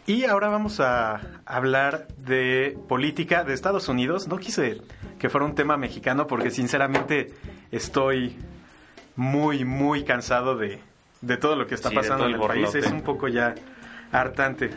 Y 0.08 0.26
ahora 0.26 0.50
vamos 0.50 0.80
a 0.80 1.22
hablar 1.46 2.08
de 2.18 2.78
política 2.90 3.44
de 3.44 3.54
Estados 3.54 3.88
Unidos. 3.88 4.28
No 4.28 4.38
quise 4.38 4.82
que 5.20 5.30
fuera 5.30 5.46
un 5.46 5.54
tema 5.54 5.78
mexicano 5.78 6.26
porque 6.26 6.50
sinceramente 6.50 7.34
estoy 7.72 8.36
muy, 9.16 9.64
muy 9.64 10.04
cansado 10.04 10.58
de, 10.58 10.82
de 11.22 11.38
todo 11.38 11.56
lo 11.56 11.68
que 11.68 11.76
está 11.76 11.92
pasando 11.92 12.26
en 12.26 12.34
el 12.34 12.40
país. 12.40 12.74
Es 12.74 12.92
un 12.92 13.04
poco 13.04 13.28
ya 13.28 13.54
hartante. 14.12 14.72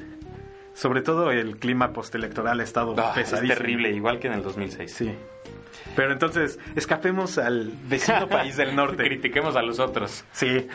Sobre 0.76 1.00
todo 1.00 1.30
el 1.30 1.56
clima 1.56 1.94
postelectoral 1.94 2.60
ha 2.60 2.62
estado 2.62 2.94
ah, 2.98 3.12
pesadísimo. 3.14 3.52
Es 3.54 3.58
terrible, 3.58 3.90
igual 3.92 4.18
que 4.18 4.26
en 4.26 4.34
el 4.34 4.42
2006. 4.42 4.92
Sí. 4.92 5.14
Pero 5.96 6.12
entonces, 6.12 6.58
escapemos 6.74 7.38
al 7.38 7.72
vecino 7.88 8.28
país 8.28 8.58
del 8.58 8.76
norte. 8.76 9.04
Critiquemos 9.04 9.56
a 9.56 9.62
los 9.62 9.78
otros. 9.78 10.24
Sí. 10.32 10.68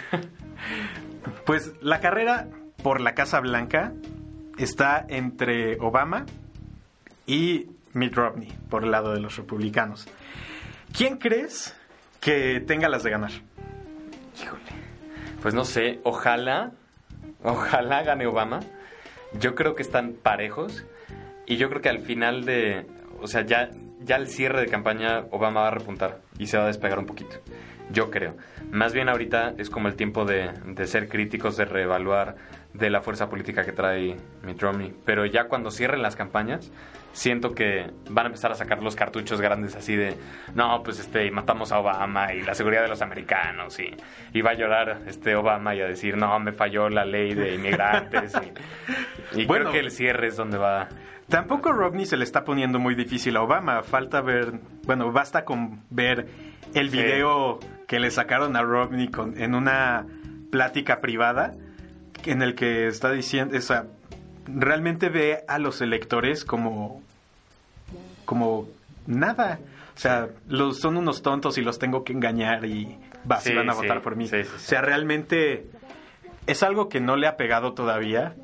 Pues 1.45 1.73
la 1.81 1.99
carrera 1.99 2.47
por 2.81 2.99
la 2.99 3.13
Casa 3.13 3.39
Blanca 3.41 3.93
está 4.57 5.05
entre 5.07 5.79
Obama 5.79 6.25
y 7.27 7.67
Mitt 7.93 8.15
Romney, 8.15 8.51
por 8.71 8.83
el 8.83 8.89
lado 8.89 9.13
de 9.13 9.19
los 9.19 9.37
republicanos. 9.37 10.07
¿Quién 10.97 11.17
crees 11.17 11.75
que 12.19 12.59
tenga 12.59 12.89
las 12.89 13.03
de 13.03 13.11
ganar? 13.11 13.31
Híjole. 14.41 14.63
Pues 15.43 15.53
no 15.53 15.63
sé, 15.63 15.99
ojalá, 16.03 16.71
ojalá 17.43 18.01
gane 18.01 18.25
Obama. 18.25 18.61
Yo 19.39 19.55
creo 19.55 19.75
que 19.75 19.81
están 19.81 20.13
parejos 20.13 20.85
y 21.45 21.57
yo 21.57 21.69
creo 21.69 21.81
que 21.81 21.89
al 21.89 21.99
final 21.99 22.45
de, 22.45 22.85
o 23.21 23.27
sea, 23.27 23.45
ya 23.45 23.69
ya 24.03 24.15
al 24.15 24.27
cierre 24.27 24.61
de 24.61 24.67
campaña 24.67 25.25
Obama 25.31 25.61
va 25.61 25.67
a 25.67 25.71
repuntar 25.71 26.21
y 26.37 26.47
se 26.47 26.57
va 26.57 26.63
a 26.63 26.67
despegar 26.67 26.99
un 26.99 27.05
poquito. 27.05 27.37
Yo 27.91 28.09
creo. 28.09 28.35
Más 28.71 28.93
bien 28.93 29.09
ahorita 29.09 29.53
es 29.57 29.69
como 29.69 29.87
el 29.87 29.95
tiempo 29.95 30.25
de, 30.25 30.51
ser 30.85 31.09
críticos, 31.09 31.57
de 31.57 31.65
reevaluar 31.65 32.35
de 32.73 32.89
la 32.89 33.01
fuerza 33.01 33.29
política 33.29 33.65
que 33.65 33.73
trae 33.73 34.15
Mitt 34.43 34.61
Romney. 34.61 34.93
Pero 35.05 35.25
ya 35.25 35.45
cuando 35.45 35.71
cierren 35.71 36.01
las 36.01 36.15
campañas, 36.15 36.71
siento 37.13 37.53
que 37.53 37.89
van 38.09 38.25
a 38.25 38.29
empezar 38.29 38.51
a 38.51 38.55
sacar 38.55 38.81
los 38.81 38.95
cartuchos 38.95 39.41
grandes 39.41 39.75
así 39.75 39.95
de, 39.95 40.17
no, 40.55 40.81
pues 40.83 40.99
este, 40.99 41.29
matamos 41.31 41.71
a 41.71 41.79
Obama 41.79 42.33
y 42.33 42.41
la 42.41 42.53
seguridad 42.53 42.83
de 42.83 42.89
los 42.89 43.01
americanos 43.01 43.79
y, 43.79 43.95
y 44.33 44.41
va 44.41 44.51
a 44.51 44.55
llorar 44.55 45.01
este 45.07 45.35
Obama 45.35 45.75
y 45.75 45.81
a 45.81 45.87
decir, 45.87 46.17
no, 46.17 46.39
me 46.39 46.51
falló 46.51 46.89
la 46.89 47.05
ley 47.05 47.33
de 47.33 47.55
inmigrantes. 47.55 48.33
y, 49.33 49.45
bueno, 49.47 49.65
creo 49.65 49.73
que 49.73 49.79
el 49.79 49.91
cierre 49.91 50.27
es 50.27 50.37
donde 50.37 50.57
va 50.57 50.87
Tampoco 51.31 51.71
Romney 51.71 52.05
se 52.05 52.17
le 52.17 52.25
está 52.25 52.43
poniendo 52.43 52.77
muy 52.77 52.93
difícil 52.93 53.37
a 53.37 53.43
Obama. 53.43 53.83
Falta 53.83 54.19
ver, 54.21 54.59
bueno, 54.83 55.13
basta 55.13 55.45
con 55.45 55.81
ver 55.89 56.27
el 56.73 56.89
video 56.89 57.57
que 57.87 58.01
le 58.01 58.11
sacaron 58.11 58.57
a 58.57 58.61
Romney 58.63 59.09
en 59.37 59.55
una 59.55 60.05
plática 60.51 60.99
privada 60.99 61.53
en 62.25 62.41
el 62.41 62.53
que 62.53 62.87
está 62.87 63.11
diciendo, 63.11 63.57
o 63.57 63.61
sea, 63.61 63.85
realmente 64.45 65.09
ve 65.09 65.43
a 65.47 65.59
los 65.59 65.81
electores 65.81 66.45
como, 66.45 67.01
como 68.25 68.67
nada. 69.07 69.59
O 69.95 69.99
sea, 69.99 70.29
los, 70.47 70.79
son 70.79 70.97
unos 70.97 71.21
tontos 71.21 71.57
y 71.57 71.61
los 71.61 71.79
tengo 71.79 72.03
que 72.03 72.13
engañar 72.13 72.65
y 72.65 72.97
va, 73.29 73.39
van 73.55 73.69
a 73.69 73.73
votar 73.73 74.01
por 74.01 74.15
mí. 74.15 74.25
o 74.25 74.59
sea, 74.59 74.81
realmente 74.81 75.65
es 76.47 76.63
algo 76.63 76.89
que 76.89 76.99
no 76.99 77.15
le 77.15 77.27
ha 77.27 77.37
pegado 77.37 77.73
todavía 77.73 78.35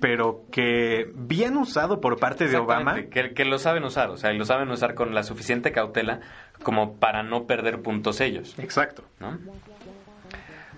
pero 0.00 0.42
que 0.52 1.10
bien 1.14 1.56
usado 1.56 2.00
por 2.00 2.18
parte 2.18 2.48
de 2.48 2.56
Obama. 2.58 3.04
Que, 3.10 3.32
que, 3.32 3.44
lo 3.44 3.58
saben 3.58 3.84
usar, 3.84 4.10
o 4.10 4.16
sea, 4.16 4.32
lo 4.32 4.44
saben 4.44 4.70
usar 4.70 4.94
con 4.94 5.14
la 5.14 5.22
suficiente 5.22 5.72
cautela 5.72 6.20
como 6.62 6.96
para 6.96 7.22
no 7.22 7.46
perder 7.46 7.80
puntos 7.80 8.20
ellos. 8.20 8.54
Exacto. 8.58 9.04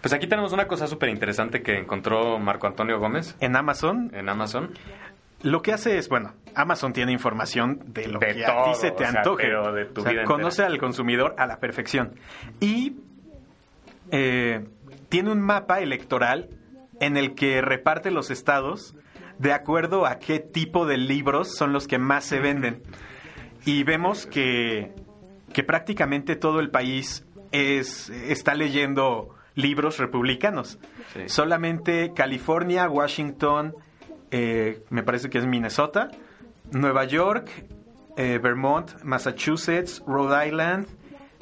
Pues 0.01 0.13
aquí 0.13 0.27
tenemos 0.27 0.53
una 0.53 0.67
cosa 0.67 0.87
súper 0.87 1.09
interesante 1.09 1.63
que 1.63 1.79
encontró 1.79 2.39
Marco 2.39 2.67
Antonio 2.67 2.99
Gómez. 2.99 3.37
En 3.41 3.57
Amazon. 3.57 4.11
En 4.15 4.29
Amazon. 4.29 4.71
Lo 5.43 5.63
que 5.63 5.73
hace 5.73 5.99
es, 5.99 6.09
bueno, 6.09 6.35
Amazon 6.55 6.93
tiene 6.93 7.13
información 7.13 7.81
de 7.87 8.09
lo 8.09 8.19
que 8.19 8.45
a 8.45 8.65
ti 8.65 8.75
se 8.75 8.91
te 8.91 9.05
antoje. 9.05 9.49
de 9.49 9.85
tu 9.87 10.03
vida 10.05 10.25
conoce 10.25 10.65
al 10.65 10.79
consumidor 10.79 11.35
a 11.39 11.47
la 11.47 11.59
perfección. 11.61 12.15
Y 12.61 12.97
eh, 14.11 14.67
tiene 15.09 15.31
un 15.31 15.41
mapa 15.41 15.81
electoral 15.81 16.49
en 17.01 17.17
el 17.17 17.35
que 17.35 17.61
reparte 17.61 18.11
los 18.11 18.31
estados 18.31 18.97
de 19.39 19.53
acuerdo 19.53 20.07
a 20.07 20.19
qué 20.19 20.41
tipo 20.41 20.87
de 20.87 20.97
libros 20.97 21.55
son 21.55 21.73
los 21.73 21.87
que 21.87 21.99
más 21.99 22.25
se 22.25 22.41
venden. 22.41 22.83
Y 23.65 23.85
vemos 23.85 24.27
que, 24.27 24.93
que 25.53 25.63
prácticamente 25.63 26.35
todo 26.35 26.59
el 26.59 26.71
país 26.71 27.25
es, 27.53 28.11
está 28.11 28.55
leyendo 28.55 29.38
libros 29.59 29.99
republicanos. 29.99 30.79
Solamente 31.27 32.13
California, 32.15 32.89
Washington, 32.89 33.75
eh, 34.31 34.85
me 34.89 35.03
parece 35.03 35.29
que 35.29 35.39
es 35.39 35.47
Minnesota, 35.47 36.09
Nueva 36.71 37.05
York, 37.05 37.51
eh, 38.17 38.39
Vermont, 38.41 39.03
Massachusetts, 39.03 40.03
Rhode 40.07 40.47
Island, 40.47 40.87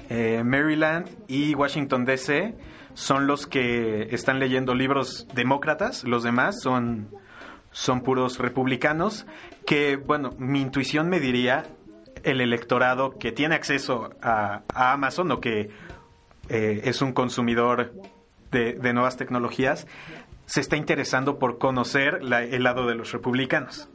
eh, 0.08 0.42
Maryland 0.44 1.08
y 1.28 1.54
Washington 1.54 2.04
DC 2.04 2.54
son 2.94 3.26
los 3.26 3.46
que 3.46 4.08
están 4.14 4.38
leyendo 4.38 4.74
libros 4.74 5.28
demócratas. 5.34 6.04
Los 6.04 6.22
demás 6.22 6.60
son 6.62 7.10
son 7.70 8.00
puros 8.00 8.38
republicanos, 8.38 9.26
que, 9.66 9.96
bueno, 9.96 10.30
mi 10.38 10.62
intuición 10.62 11.10
me 11.10 11.20
diría 11.20 11.64
el 12.22 12.40
electorado 12.40 13.18
que 13.18 13.32
tiene 13.32 13.54
acceso 13.54 14.08
a, 14.22 14.62
Amazon 14.74 15.30
o 15.32 15.40
que 15.40 15.68
eh, 16.48 16.82
es 16.84 17.02
un 17.02 17.12
consumidor 17.12 17.92
de, 18.50 18.92
nuevas 18.92 19.16
tecnologías, 19.16 19.86
se 20.46 20.60
está 20.60 20.76
interesando 20.76 21.38
por 21.38 21.58
conocer 21.58 22.20
el 22.22 22.62
lado 22.62 22.86
de 22.86 22.94
los 22.94 23.12
republicanos. 23.12 23.88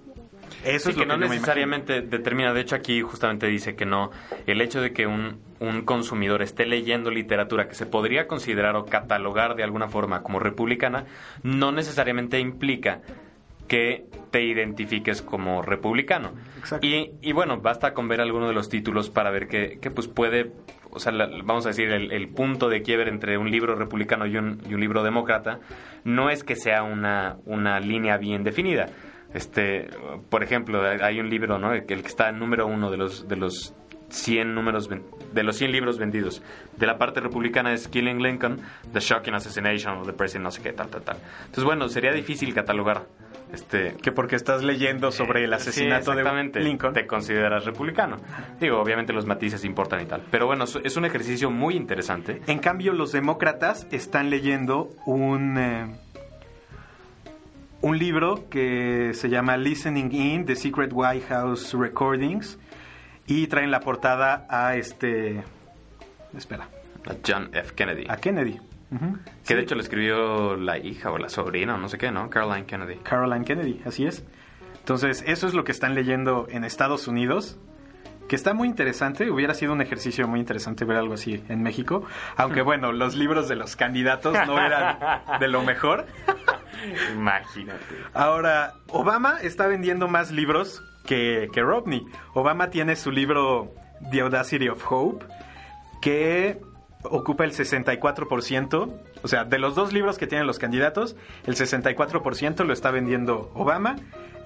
Eso 0.63 0.89
es 0.89 0.98
lo 0.98 1.03
que, 1.03 1.08
no 1.08 1.17
necesariamente 1.17 2.01
determina. 2.01 2.53
De 2.53 2.62
hecho, 2.62 2.75
aquí 2.75 3.01
justamente 3.01 3.48
dice 3.48 3.75
que 3.75 3.86
no. 3.86 4.12
El 4.46 4.62
hecho 4.62 4.81
de 4.81 4.93
que 4.93 5.08
un, 5.08 5.39
un, 5.60 5.81
consumidor 5.84 6.41
esté 6.41 6.65
leyendo 6.65 7.10
literatura 7.10 7.67
que 7.67 7.74
se 7.74 7.86
podría 7.86 8.27
considerar 8.27 8.75
o 8.75 8.86
catalogar 8.86 9.55
de 9.55 9.63
alguna 9.63 9.88
forma 9.88 10.22
como 10.22 10.39
republicana, 10.39 11.05
no 11.41 11.72
necesariamente 11.72 12.39
implica 12.39 13.01
que 13.72 14.04
te 14.32 14.44
identifiques 14.44 15.22
como 15.22 15.62
republicano. 15.62 16.34
Exacto. 16.60 16.86
Y, 16.86 17.12
y 17.22 17.32
bueno, 17.32 17.62
basta 17.62 17.94
con 17.94 18.10
ver 18.10 18.20
alguno 18.20 18.50
de 18.50 18.54
los 18.54 18.68
títulos 18.68 19.10
para 19.10 19.32
ver 19.32 19.48
que, 19.48 19.80
que, 19.80 19.90
pues 19.90 20.10
puede, 20.10 20.51
o 20.90 21.00
sea, 21.00 21.13
la- 21.13 21.30
vamos 21.46 21.66
a 21.66 21.70
decir, 21.70 21.90
el, 21.90 22.12
el 22.12 22.28
punto 22.28 22.68
de 22.68 22.82
quiebre 22.82 23.10
entre 23.10 23.38
un 23.38 23.50
libro 23.50 23.75
republicano 23.75 24.25
y 24.25 24.36
un, 24.36 24.62
y 24.70 24.74
un 24.74 24.82
libro 24.82 25.04
demócrata 25.04 25.62
no 26.04 26.30
es 26.30 26.44
que 26.44 26.58
sea 26.58 26.84
una, 26.84 27.38
una 27.46 27.80
línea 27.80 28.18
bien 28.18 28.44
definida. 28.44 28.88
Este, 29.34 29.88
por 30.30 30.44
ejemplo, 30.44 30.82
hay 30.84 31.22
un 31.22 31.30
libro, 31.30 31.58
¿no? 31.58 31.72
El 31.72 31.86
que 31.86 31.94
está 31.94 32.28
en 32.28 32.40
número 32.40 32.68
uno 32.68 32.92
de 32.92 32.98
los, 32.98 33.25
de 33.30 33.38
los 33.38 33.74
100 34.12 34.53
números 34.53 34.89
de 34.89 35.44
los 35.44 35.56
100 35.58 35.72
libros 35.72 35.98
vendidos. 35.98 36.41
De 36.77 36.86
la 36.86 36.98
parte 36.98 37.20
republicana 37.20 37.74
es 37.74 37.88
Killing 37.88 38.22
Lincoln, 38.22 38.60
The 38.94 39.00
Shocking 39.00 39.34
Assassination 39.34 39.98
of 39.98 40.06
the 40.08 40.13
President, 40.13 40.44
no 40.44 40.51
sé 40.51 40.62
qué, 40.62 40.74
tal, 40.74 40.89
tal, 40.89 41.01
tal. 41.01 41.18
Entonces, 41.39 41.63
bueno, 41.63 41.88
sería 41.89 42.12
difícil 42.12 42.53
catalogar 42.53 43.06
este 43.53 43.96
Que 44.01 44.13
porque 44.13 44.38
estás 44.38 44.63
leyendo 44.63 45.12
sobre 45.12 45.44
el 45.44 45.50
Sí, 45.50 45.56
asesinato 45.56 46.12
de. 46.15 46.24
Lincoln. 46.62 46.94
Te 46.94 47.06
consideras 47.06 47.65
republicano. 47.65 48.15
Digo, 48.62 48.80
obviamente 48.80 49.12
los 49.12 49.25
matices 49.25 49.65
importan 49.65 50.01
y 50.01 50.06
tal. 50.06 50.22
Pero 50.32 50.46
bueno, 50.48 50.63
es- 50.63 50.80
es 50.84 50.96
un 50.96 51.03
ejercicio 51.03 51.51
muy 51.51 51.75
interesante. 51.75 52.41
En 52.48 52.60
cambio, 52.60 52.94
los 52.94 53.12
demócratas 53.12 53.88
están 53.91 54.30
leyendo 54.30 54.89
un, 55.06 55.58
eh, 55.58 55.86
un 57.82 57.98
libro 57.98 58.48
que 58.50 59.12
se 59.13 59.30
llama 59.30 59.58
Listening 59.58 60.12
In, 60.13 60.46
The 60.46 60.56
Secret 60.56 60.91
White 60.94 61.25
House 61.27 61.74
Recordings, 61.74 62.60
y 63.28 63.48
traen 63.48 63.72
la 63.72 63.80
portada 63.80 64.46
a 64.50 64.75
este... 64.75 65.44
Espera, 66.36 66.70
A 67.06 67.13
John 67.25 67.50
F. 67.54 67.74
Kennedy. 67.75 68.06
a 68.10 68.18
Kennedy. 68.18 68.60
Que 69.46 69.56
de 69.56 69.62
hecho 69.62 69.75
lo 69.75 69.82
escribió 69.82 70.58
la 70.58 70.78
hija 70.78 71.12
o 71.12 71.18
la 71.18 71.30
sobrina 71.30 71.75
o 71.75 71.78
no 71.78 71.88
sé 71.88 71.98
qué, 71.98 72.12
¿no? 72.12 72.30
Caroline 72.30 72.66
Kennedy. 72.66 72.98
Caroline 72.98 73.46
Kennedy, 73.46 73.82
así 73.86 74.06
es. 74.06 74.25
Entonces, 74.80 75.24
eso 75.28 75.48
es 75.48 75.54
lo 75.54 75.63
que 75.63 75.72
están 75.72 75.96
leyendo 75.96 76.48
en 76.50 76.66
Estados 76.66 77.08
Unidos, 77.08 77.58
que 78.28 78.36
está 78.36 78.54
muy 78.54 78.68
interesante. 78.68 79.30
Hubiera 79.32 79.54
sido 79.54 79.72
un 79.72 79.82
ejercicio 79.82 80.28
muy 80.28 80.42
interesante 80.42 80.84
ver 80.84 80.98
algo 80.98 81.13
así 81.13 81.42
en 81.48 81.63
México. 81.63 82.04
Aunque 82.36 82.62
bueno, 82.63 82.92
los 82.92 83.16
libros 83.16 83.48
de 83.48 83.56
los 83.56 83.78
candidatos 83.78 84.36
no 84.46 84.60
eran 84.60 84.98
de 85.40 85.48
lo 85.48 85.63
mejor. 85.63 86.06
Imagínate. 87.13 87.96
Ahora, 88.13 88.74
Obama 88.90 89.38
está 89.42 89.68
vendiendo 89.68 90.08
más 90.10 90.32
libros 90.32 90.84
que, 91.05 91.50
que 91.53 91.62
Romney. 91.62 92.05
Obama 92.34 92.70
tiene 92.70 92.96
su 92.96 93.12
libro 93.12 93.72
The 94.12 94.22
Audacity 94.22 94.70
of 94.70 94.84
Hope, 94.91 95.25
que 96.01 96.60
ocupa 97.03 97.43
el 97.46 97.51
64%. 97.51 98.93
O 99.24 99.27
sea, 99.27 99.43
de 99.46 99.60
los 99.60 99.75
dos 99.75 99.93
libros 99.93 100.17
que 100.17 100.27
tienen 100.27 100.48
los 100.48 100.58
candidatos, 100.60 101.15
el 101.46 101.55
64% 101.55 102.63
lo 102.65 102.74
está 102.74 102.91
vendiendo 102.91 103.51
Obama 103.53 103.96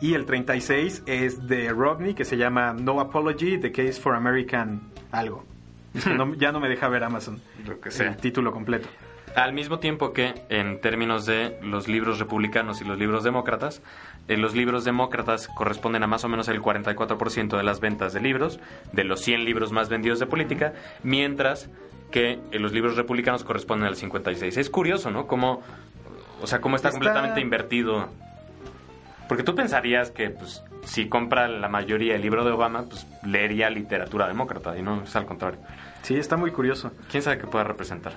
y 0.01 0.13
el 0.13 0.25
36% 0.25 1.03
es 1.07 1.47
de 1.47 1.69
Romney, 1.69 2.13
que 2.13 2.25
se 2.25 2.35
llama 2.38 2.74
No 2.74 3.00
Apology, 3.00 3.57
The 3.57 3.71
Case 3.71 3.93
for 3.93 4.15
American 4.15 4.82
algo. 5.12 5.45
Es 5.93 6.03
que 6.03 6.13
no- 6.13 6.34
ya 6.36 6.51
no 6.51 6.60
me 6.60 6.67
deja 6.67 6.89
ver 6.89 7.06
Amazon 7.06 7.39
Lo 7.65 7.80
que 7.80 7.89
sea. 7.89 8.08
el 8.10 8.17
título 8.17 8.51
completo. 8.51 8.89
Al 9.36 9.52
mismo 9.52 9.80
tiempo 9.80 10.13
que 10.13 10.34
en 10.50 10.80
términos 10.80 11.26
de 11.26 11.58
los 11.62 11.89
libros 11.89 12.19
republicanos 12.19 12.80
y 12.82 12.86
los 12.86 12.98
libros 12.98 13.24
demócratas, 13.26 13.82
eh, 14.30 14.38
los 14.38 14.56
libros 14.56 14.86
demócratas 14.86 15.50
corresponden 15.50 16.04
a 16.04 16.08
más 16.08 16.24
o 16.24 16.30
menos 16.30 16.48
el 16.48 16.62
44% 16.62 17.58
de 17.58 17.63
las 17.63 17.82
ventas 17.82 18.13
de 18.13 18.21
libros, 18.21 18.60
de 18.93 19.04
los 19.04 19.19
100 19.21 19.43
libros 19.43 19.74
más 19.74 19.89
vendidos 19.89 20.19
de 20.19 20.26
política, 20.26 20.74
mientras 21.04 21.69
que 22.12 22.39
eh, 22.52 22.60
los 22.60 22.71
libros 22.71 22.95
republicanos 22.95 23.43
corresponden 23.43 23.88
al 23.89 23.95
56%. 23.98 24.58
Es 24.58 24.69
curioso, 24.69 25.12
¿no? 25.12 25.28
Cómo, 25.28 25.62
o 26.41 26.48
sea, 26.48 26.62
cómo 26.62 26.78
está, 26.78 26.88
Está- 26.89 27.00
completamente 27.00 27.41
invertido. 27.41 28.08
Porque 29.28 29.43
tú 29.43 29.54
pensarías 29.54 30.12
que 30.12 30.30
pues, 30.30 30.63
si 30.86 31.10
compra 31.10 31.50
la 31.50 31.67
mayoría 31.67 32.15
el 32.15 32.21
libro 32.21 32.45
de 32.45 32.52
Obama, 32.52 32.84
pues 32.84 33.06
leería 33.24 33.69
literatura 33.69 34.28
demócrata, 34.30 34.78
y 34.78 34.82
no 34.82 35.02
es 35.04 35.13
al 35.15 35.26
contrario. 35.26 35.60
Sí, 36.04 36.15
está 36.15 36.38
muy 36.38 36.52
curioso. 36.52 36.91
¿Quién 37.12 37.21
sabe 37.24 37.38
qué 37.39 37.48
pueda 37.48 37.65
representar? 37.65 38.13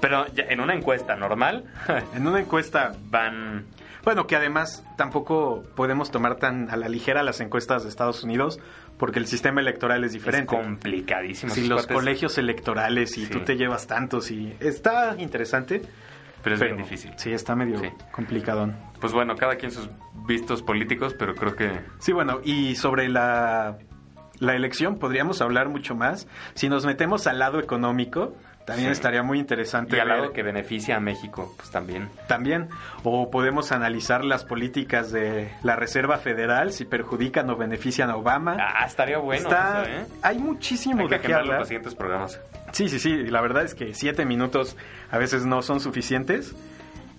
Pero 0.00 0.26
ya 0.34 0.44
en 0.48 0.60
una 0.60 0.74
encuesta 0.74 1.14
normal 1.16 1.64
En 2.14 2.26
una 2.26 2.40
encuesta 2.40 2.92
van... 3.10 3.66
Bueno, 4.02 4.26
que 4.26 4.34
además 4.34 4.82
tampoco 4.96 5.62
podemos 5.76 6.10
tomar 6.10 6.36
tan 6.36 6.70
a 6.70 6.76
la 6.76 6.88
ligera 6.88 7.22
las 7.22 7.40
encuestas 7.40 7.82
de 7.82 7.90
Estados 7.90 8.24
Unidos 8.24 8.58
porque 8.96 9.18
el 9.18 9.26
sistema 9.26 9.60
electoral 9.60 10.04
es 10.04 10.12
diferente. 10.12 10.54
Es 10.56 10.62
complicadísimo. 10.62 11.52
Si 11.54 11.66
los 11.68 11.86
colegios 11.86 12.38
electorales 12.38 13.18
y 13.18 13.26
Sí. 13.26 13.30
tú 13.30 13.40
te 13.40 13.56
llevas 13.56 13.86
tantos 13.86 14.30
y 14.30 14.54
está 14.60 15.16
interesante, 15.18 15.82
Pero 16.42 16.54
es 16.54 16.60
pero 16.60 16.74
bien 16.76 16.86
difícil. 16.88 17.12
Sí, 17.16 17.30
está 17.32 17.54
medio 17.54 17.78
Sí. 17.78 17.90
complicadón. 18.10 18.74
Pues 19.00 19.12
bueno, 19.12 19.36
cada 19.36 19.56
quien 19.56 19.70
sus 19.70 19.90
vistos 20.26 20.62
políticos, 20.62 21.14
pero 21.18 21.34
creo 21.34 21.54
que... 21.54 21.80
Sí, 21.98 22.12
bueno, 22.12 22.40
y 22.42 22.76
sobre 22.76 23.10
la, 23.10 23.76
la 24.38 24.54
elección 24.56 24.98
podríamos 24.98 25.42
hablar 25.42 25.68
mucho 25.68 25.94
más. 25.94 26.26
Si 26.54 26.70
nos 26.70 26.86
metemos 26.86 27.26
al 27.26 27.38
lado 27.38 27.60
económico, 27.60 28.34
también 28.70 28.88
Sí. 28.90 28.92
estaría 28.92 29.22
muy 29.22 29.38
interesante. 29.38 29.96
Y 29.96 30.00
al 30.00 30.08
ver- 30.08 30.16
lado 30.18 30.32
que 30.32 30.42
beneficia 30.42 30.96
a 30.96 31.00
México, 31.00 31.52
pues 31.56 31.70
también. 31.70 32.08
También, 32.28 32.68
o 33.04 33.30
podemos 33.30 33.72
analizar 33.72 34.24
las 34.24 34.44
políticas 34.44 35.10
de 35.12 35.50
la 35.62 35.76
Reserva 35.76 36.18
Federal, 36.18 36.72
si 36.72 36.84
perjudican 36.84 37.50
o 37.50 37.56
benefician 37.56 38.10
a 38.10 38.16
Obama. 38.16 38.56
Ah, 38.60 38.84
estaría 38.86 39.18
bueno 39.18 39.42
Está- 39.42 39.82
eso, 39.82 39.90
¿eh? 39.90 40.06
Hay 40.22 40.38
muchísimo 40.38 41.02
Hay 41.02 41.08
que 41.08 41.16
de 41.18 41.20
qué 41.20 41.34
hablar. 41.34 41.58
los 41.60 41.68
siguientes 41.68 41.94
programas. 41.94 42.40
Sí, 42.72 42.88
sí, 42.88 42.98
sí. 42.98 43.24
La 43.26 43.40
verdad 43.40 43.64
es 43.64 43.74
que 43.74 43.94
siete 43.94 44.24
minutos 44.24 44.76
a 45.10 45.18
veces 45.18 45.44
no 45.46 45.62
son 45.62 45.80
suficientes. 45.80 46.54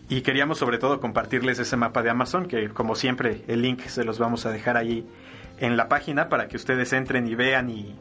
Y 0.09 0.21
queríamos 0.23 0.57
sobre 0.57 0.77
todo 0.77 0.99
compartirles 0.99 1.57
ese 1.59 1.77
mapa 1.77 2.01
de 2.03 2.09
Amazon, 2.09 2.45
que 2.47 2.67
como 2.69 2.95
siempre 2.95 3.43
el 3.47 3.61
link 3.61 3.81
se 3.87 4.03
los 4.03 4.19
vamos 4.19 4.45
a 4.45 4.51
dejar 4.51 4.75
ahí 4.75 5.07
en 5.59 5.77
la 5.77 5.87
página 5.87 6.27
para 6.27 6.47
que 6.49 6.57
ustedes 6.57 6.91
entren 6.91 7.27
y 7.27 7.35
vean 7.35 7.69
y 7.69 7.95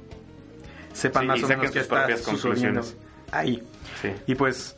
sepan 0.93 1.23
Sí, 1.23 1.29
más 1.29 1.41
y 1.41 1.45
o 1.45 1.49
menos 1.49 1.71
qué 1.71 1.79
está 1.81 1.99
propias 1.99 2.21
sucediendo. 2.23 2.83
Ahí. 3.33 3.63
Sí. 4.01 4.13
Y 4.27 4.35
pues 4.35 4.77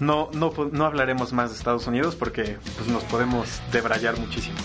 no, 0.00 0.28
no, 0.32 0.52
no 0.72 0.84
hablaremos 0.84 1.32
más 1.32 1.50
de 1.50 1.56
Estados 1.56 1.86
Unidos 1.86 2.14
porque 2.16 2.58
pues, 2.76 2.88
nos 2.88 3.04
podemos 3.04 3.60
debrayar 3.72 4.18
muchísimo. 4.18 4.56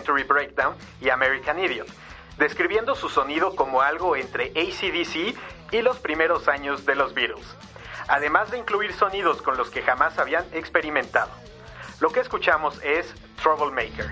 21st 0.00 0.10
Century 0.10 0.22
Breakdown 0.24 0.74
y 1.00 1.10
American 1.10 1.58
Idiot, 1.58 1.88
describiendo 2.38 2.94
su 2.94 3.08
sonido 3.08 3.54
como 3.54 3.82
algo 3.82 4.16
entre 4.16 4.46
ACDC 4.50 5.36
y 5.72 5.82
los 5.82 5.98
primeros 5.98 6.48
años 6.48 6.86
de 6.86 6.94
los 6.94 7.14
Beatles, 7.14 7.46
además 8.08 8.50
de 8.50 8.58
incluir 8.58 8.92
sonidos 8.92 9.42
con 9.42 9.56
los 9.56 9.70
que 9.70 9.82
jamás 9.82 10.18
habían 10.18 10.44
experimentado. 10.52 11.30
Lo 12.00 12.10
que 12.10 12.20
escuchamos 12.20 12.80
es 12.82 13.12
troublemaker. 13.42 14.10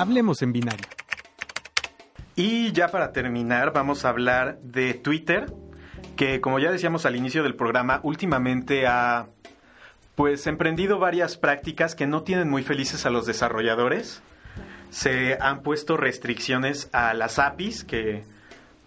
Hablemos 0.00 0.40
en 0.40 0.54
binario. 0.54 0.86
Y 2.34 2.72
ya 2.72 2.88
para 2.88 3.12
terminar, 3.12 3.74
vamos 3.74 4.06
a 4.06 4.08
hablar 4.08 4.58
de 4.62 4.94
Twitter, 4.94 5.52
que 6.16 6.40
como 6.40 6.58
ya 6.58 6.72
decíamos 6.72 7.04
al 7.04 7.16
inicio 7.16 7.42
del 7.42 7.54
programa, 7.54 8.00
últimamente 8.02 8.86
ha 8.86 9.26
pues 10.14 10.46
emprendido 10.46 10.98
varias 10.98 11.36
prácticas 11.36 11.94
que 11.94 12.06
no 12.06 12.22
tienen 12.22 12.48
muy 12.48 12.62
felices 12.62 13.04
a 13.04 13.10
los 13.10 13.26
desarrolladores. 13.26 14.22
Se 14.88 15.36
han 15.38 15.60
puesto 15.60 15.98
restricciones 15.98 16.88
a 16.94 17.12
las 17.12 17.38
APIs, 17.38 17.84
que, 17.84 18.24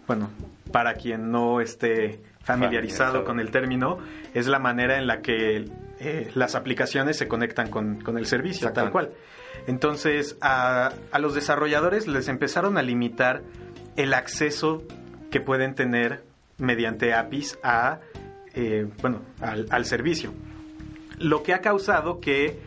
bueno, 0.08 0.30
para 0.72 0.94
quien 0.94 1.30
no 1.30 1.60
esté 1.60 2.22
familiarizado 2.42 3.24
con 3.24 3.38
el 3.38 3.52
término, 3.52 3.98
es 4.34 4.48
la 4.48 4.58
manera 4.58 4.98
en 4.98 5.06
la 5.06 5.22
que 5.22 5.70
eh, 6.00 6.32
las 6.34 6.56
aplicaciones 6.56 7.16
se 7.16 7.28
conectan 7.28 7.70
con, 7.70 8.00
con 8.00 8.18
el 8.18 8.26
servicio, 8.26 8.72
tal 8.72 8.90
cual. 8.90 9.12
Entonces, 9.66 10.36
a, 10.40 10.92
a 11.12 11.18
los 11.18 11.34
desarrolladores 11.34 12.06
les 12.06 12.28
empezaron 12.28 12.76
a 12.78 12.82
limitar 12.82 13.42
el 13.96 14.12
acceso 14.14 14.82
que 15.30 15.40
pueden 15.40 15.74
tener 15.74 16.24
mediante 16.58 17.14
APIs 17.14 17.58
a, 17.62 18.00
eh, 18.54 18.86
bueno, 19.00 19.22
al, 19.40 19.66
al 19.70 19.84
servicio. 19.84 20.32
Lo 21.18 21.42
que 21.42 21.54
ha 21.54 21.60
causado 21.60 22.20
que, 22.20 22.58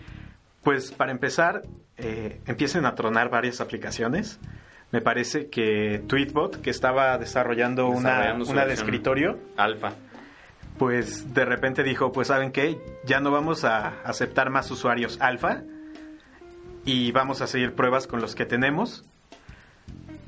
pues, 0.63 0.91
para 0.91 1.11
empezar, 1.11 1.63
eh, 1.97 2.41
empiecen 2.45 2.85
a 2.85 2.95
tronar 2.95 3.29
varias 3.29 3.61
aplicaciones. 3.61 4.39
Me 4.91 5.01
parece 5.01 5.49
que 5.49 6.01
Tweetbot, 6.07 6.61
que 6.61 6.69
estaba 6.69 7.17
desarrollando, 7.17 7.87
una, 7.87 8.09
Desarrollando 8.19 8.51
una 8.51 8.65
de 8.65 8.73
escritorio, 8.73 9.37
Alfa. 9.57 9.93
pues 10.77 11.33
de 11.33 11.43
repente 11.43 11.83
dijo, 11.83 12.11
pues 12.11 12.29
saben 12.29 12.51
qué, 12.51 12.79
ya 13.05 13.19
no 13.19 13.31
vamos 13.31 13.65
a 13.65 14.01
aceptar 14.03 14.49
más 14.49 14.71
usuarios 14.71 15.17
alfa 15.19 15.63
y 16.87 17.11
vamos 17.11 17.41
a 17.41 17.47
seguir 17.47 17.75
pruebas 17.75 18.07
con 18.07 18.21
los 18.21 18.33
que 18.33 18.45
tenemos. 18.45 19.03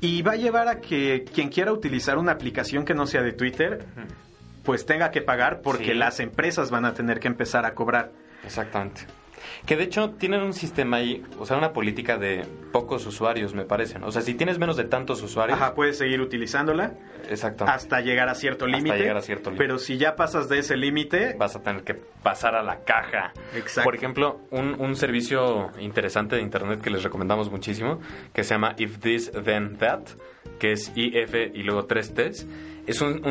Y 0.00 0.22
va 0.22 0.32
a 0.32 0.36
llevar 0.36 0.68
a 0.68 0.80
que 0.80 1.24
quien 1.24 1.48
quiera 1.48 1.72
utilizar 1.72 2.18
una 2.18 2.32
aplicación 2.32 2.84
que 2.84 2.94
no 2.94 3.06
sea 3.06 3.22
de 3.22 3.32
Twitter, 3.32 3.84
pues 4.62 4.86
tenga 4.86 5.10
que 5.10 5.22
pagar 5.22 5.60
porque 5.62 5.86
Sí. 5.92 5.94
las 5.94 6.20
empresas 6.20 6.70
van 6.70 6.84
a 6.84 6.94
tener 6.94 7.18
que 7.18 7.28
empezar 7.28 7.64
a 7.66 7.74
cobrar. 7.74 8.12
Exactamente. 8.44 9.02
Que 9.66 9.76
de 9.76 9.84
hecho 9.84 10.10
tienen 10.10 10.42
un 10.42 10.52
sistema 10.52 10.98
ahí, 10.98 11.22
o 11.38 11.46
sea, 11.46 11.56
una 11.56 11.72
política 11.72 12.18
de 12.18 12.44
pocos 12.72 13.06
usuarios, 13.06 13.54
me 13.54 13.64
parece. 13.64 13.98
¿no? 13.98 14.06
O 14.06 14.12
sea, 14.12 14.22
si 14.22 14.34
tienes 14.34 14.58
menos 14.58 14.76
de 14.76 14.84
tantos 14.84 15.22
usuarios. 15.22 15.58
Ajá, 15.60 15.74
puedes 15.74 15.98
seguir 15.98 16.20
utilizándola 16.20 16.92
Exactamente. 17.28 17.76
hasta 17.76 18.00
llegar 18.00 18.28
a 18.28 18.34
cierto 18.34 18.64
Hasta 18.66 18.76
límite. 18.76 18.98
llegar 18.98 19.16
a 19.16 19.22
cierto 19.22 19.50
límite. 19.50 19.64
Pero 19.64 19.78
si 19.78 19.98
ya 19.98 20.16
pasas 20.16 20.48
de 20.48 20.58
ese 20.58 20.76
límite, 20.76 21.34
vas 21.38 21.56
a 21.56 21.62
tener 21.62 21.82
que 21.84 21.94
pasar 21.94 22.54
a 22.54 22.62
la 22.62 22.80
caja. 22.84 23.32
Exacto. 23.54 23.84
Por 23.86 23.94
ejemplo, 23.94 24.40
un, 24.50 24.76
un 24.80 24.96
servicio 24.96 25.70
interesante 25.78 26.36
de 26.36 26.42
internet 26.42 26.80
que 26.80 26.90
les 26.90 27.02
recomendamos 27.02 27.50
muchísimo, 27.50 28.00
que 28.32 28.44
se 28.44 28.54
llama 28.54 28.74
If 28.78 28.98
This 28.98 29.30
Then 29.32 29.76
That, 29.78 30.00
que 30.58 30.72
es 30.72 30.92
IF 30.94 31.34
y 31.54 31.62
luego 31.62 31.86
tres 31.86 32.14
T's. 32.14 32.46
Es 32.86 33.00
un, 33.00 33.22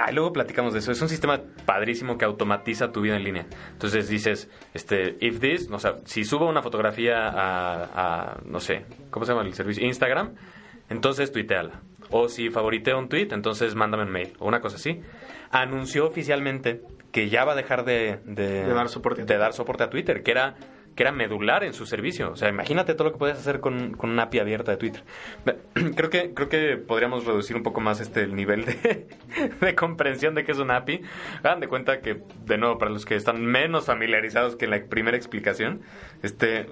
ah, 0.00 0.12
luego 0.12 0.32
platicamos 0.32 0.72
de 0.72 0.78
eso. 0.78 0.92
Es 0.92 1.02
un 1.02 1.08
sistema 1.08 1.40
padrísimo 1.66 2.16
que 2.16 2.24
automatiza 2.24 2.90
tu 2.92 3.02
vida 3.02 3.16
en 3.16 3.24
línea. 3.24 3.46
Entonces 3.72 4.08
dices, 4.08 4.48
este, 4.72 5.16
if 5.20 5.40
this, 5.40 5.68
o 5.70 5.78
sea, 5.78 5.96
si 6.04 6.24
subo 6.24 6.48
una 6.48 6.62
fotografía 6.62 7.28
a, 7.28 7.84
a, 7.94 8.40
no 8.44 8.60
sé, 8.60 8.86
¿cómo 9.10 9.26
se 9.26 9.32
llama 9.32 9.44
el 9.44 9.52
servicio? 9.54 9.84
Instagram, 9.84 10.34
entonces 10.88 11.32
tuiteala. 11.32 11.82
O 12.10 12.28
si 12.28 12.50
favoriteo 12.50 12.98
un 12.98 13.08
tweet, 13.08 13.28
entonces 13.32 13.74
mándame 13.74 14.04
un 14.04 14.10
mail. 14.10 14.32
O 14.38 14.46
una 14.46 14.60
cosa 14.60 14.76
así. 14.76 15.00
Anunció 15.50 16.06
oficialmente 16.06 16.82
que 17.14 17.28
ya 17.28 17.44
va 17.44 17.52
a 17.52 17.56
dejar 17.56 17.84
de, 17.84 18.18
de, 18.24 18.64
De 18.64 18.74
dar 18.74 18.88
soporte 18.88 19.22
a 19.22 19.24
de 19.24 19.38
dar 19.38 19.52
soporte 19.52 19.84
a 19.84 19.90
Twitter, 19.90 20.22
que 20.22 20.32
era, 20.32 20.56
que 20.94 21.02
era 21.02 21.12
medular 21.12 21.64
en 21.64 21.74
su 21.74 21.86
servicio. 21.86 22.30
O 22.30 22.36
sea, 22.36 22.48
imagínate 22.48 22.94
todo 22.94 23.04
lo 23.04 23.12
que 23.12 23.18
puedes 23.18 23.38
hacer 23.38 23.60
con, 23.60 23.94
con 23.94 24.10
una 24.10 24.24
API 24.24 24.38
abierta 24.40 24.72
de 24.72 24.76
Twitter. 24.76 25.02
Creo 25.96 26.10
que, 26.10 26.32
creo 26.34 26.48
que 26.48 26.76
podríamos 26.76 27.24
reducir 27.24 27.56
un 27.56 27.62
poco 27.62 27.80
más 27.80 28.00
este 28.00 28.22
el 28.22 28.34
nivel 28.34 28.64
de, 28.64 29.08
de 29.60 29.74
comprensión 29.74 30.34
de 30.34 30.44
qué 30.44 30.52
es 30.52 30.58
una 30.58 30.76
API. 30.76 31.02
Hagan 31.42 31.60
de 31.60 31.68
cuenta 31.68 32.00
que, 32.00 32.22
de 32.44 32.58
nuevo, 32.58 32.78
para 32.78 32.90
los 32.90 33.04
que 33.04 33.16
están 33.16 33.44
menos 33.44 33.86
familiarizados 33.86 34.56
que 34.56 34.66
en 34.66 34.70
la 34.70 34.84
primera 34.84 35.16
explicación, 35.16 35.82
este 36.22 36.66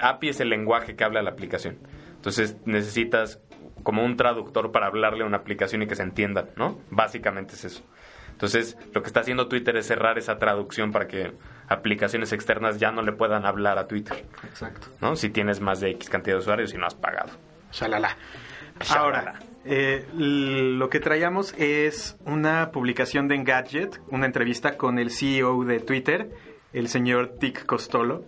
API 0.00 0.30
es 0.30 0.40
el 0.40 0.48
lenguaje 0.48 0.96
que 0.96 1.04
habla 1.04 1.22
la 1.22 1.30
aplicación. 1.30 1.78
Entonces 2.16 2.56
necesitas 2.64 3.40
como 3.82 4.04
un 4.04 4.16
traductor 4.16 4.72
para 4.72 4.86
hablarle 4.86 5.24
a 5.24 5.26
una 5.26 5.38
aplicación 5.38 5.82
y 5.82 5.86
que 5.86 5.94
se 5.94 6.02
entiendan, 6.02 6.50
¿no? 6.56 6.78
Básicamente 6.90 7.54
es 7.54 7.64
eso. 7.64 7.84
Entonces, 8.32 8.76
lo 8.92 9.02
que 9.02 9.08
está 9.08 9.20
haciendo 9.20 9.48
Twitter 9.48 9.76
es 9.76 9.86
cerrar 9.86 10.16
esa 10.16 10.38
traducción 10.38 10.92
para 10.92 11.08
que 11.08 11.32
aplicaciones 11.68 12.32
externas 12.32 12.78
ya 12.78 12.90
no 12.90 13.02
le 13.02 13.12
puedan 13.12 13.44
hablar 13.46 13.78
a 13.78 13.86
Twitter, 13.86 14.24
exacto. 14.44 14.88
¿no? 15.00 15.16
Si 15.16 15.30
tienes 15.30 15.60
más 15.60 15.80
de 15.80 15.90
X 15.90 16.08
cantidad 16.08 16.36
de 16.36 16.40
usuarios 16.40 16.72
y 16.74 16.78
no 16.78 16.86
has 16.86 16.94
pagado. 16.94 17.30
Shalala. 17.72 18.16
Shalala. 18.80 19.00
Ahora, 19.00 19.38
eh, 19.64 20.06
lo 20.14 20.88
que 20.88 21.00
traíamos 21.00 21.52
es 21.58 22.16
una 22.24 22.70
publicación 22.70 23.28
de 23.28 23.34
Engadget, 23.34 24.00
una 24.08 24.26
entrevista 24.26 24.76
con 24.76 24.98
el 24.98 25.10
CEO 25.10 25.64
de 25.64 25.80
Twitter, 25.80 26.30
el 26.72 26.88
señor 26.88 27.38
Dick 27.38 27.66
Costolo, 27.66 28.24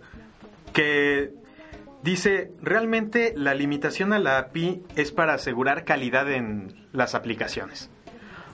que 0.72 1.32
dice, 2.02 2.50
realmente 2.60 3.32
la 3.36 3.54
limitación 3.54 4.12
a 4.12 4.18
la 4.18 4.38
API 4.38 4.82
es 4.96 5.12
para 5.12 5.34
asegurar 5.34 5.84
calidad 5.84 6.30
en 6.30 6.88
las 6.92 7.14
aplicaciones. 7.14 7.90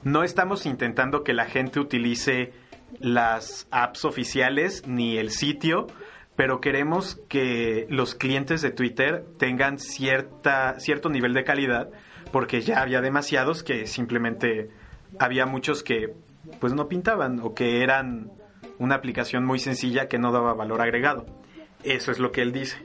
No 0.05 0.23
estamos 0.23 0.67
intentando 0.67 1.25
que 1.25 1.33
la 1.33 1.47
gente 1.47 1.81
utilice 1.81 2.53
las 2.99 3.67
apps 3.71 4.05
oficiales 4.05 4.87
ni 4.87 5.19
el 5.19 5.31
sitio, 5.31 5.87
pero 6.37 6.61
queremos 6.61 7.21
que 7.29 7.87
los 7.89 8.15
clientes 8.15 8.63
de 8.63 8.71
Twitter 8.71 9.25
tengan 9.39 9.79
cierta, 9.79 10.79
cierto 10.79 11.09
nivel 11.09 11.35
de 11.35 11.45
calidad, 11.45 11.89
porque 12.33 12.61
ya 12.61 12.81
había 12.81 13.01
demasiados 13.01 13.63
que 13.63 13.87
simplemente 13.87 14.71
había 15.19 15.47
muchos 15.47 15.83
que 15.83 16.15
pues 16.61 16.75
no 16.75 16.89
pintaban 16.89 17.41
o 17.41 17.55
que 17.55 17.83
eran 17.83 18.31
una 18.79 18.97
aplicación 18.97 19.45
muy 19.45 19.59
sencilla 19.59 20.09
que 20.09 20.19
no 20.19 20.33
daba 20.33 20.55
valor 20.55 20.81
agregado. 20.81 21.27
Eso 21.83 22.11
es 22.11 22.19
lo 22.19 22.33
que 22.33 22.43
él 22.43 22.53
dice. 22.53 22.77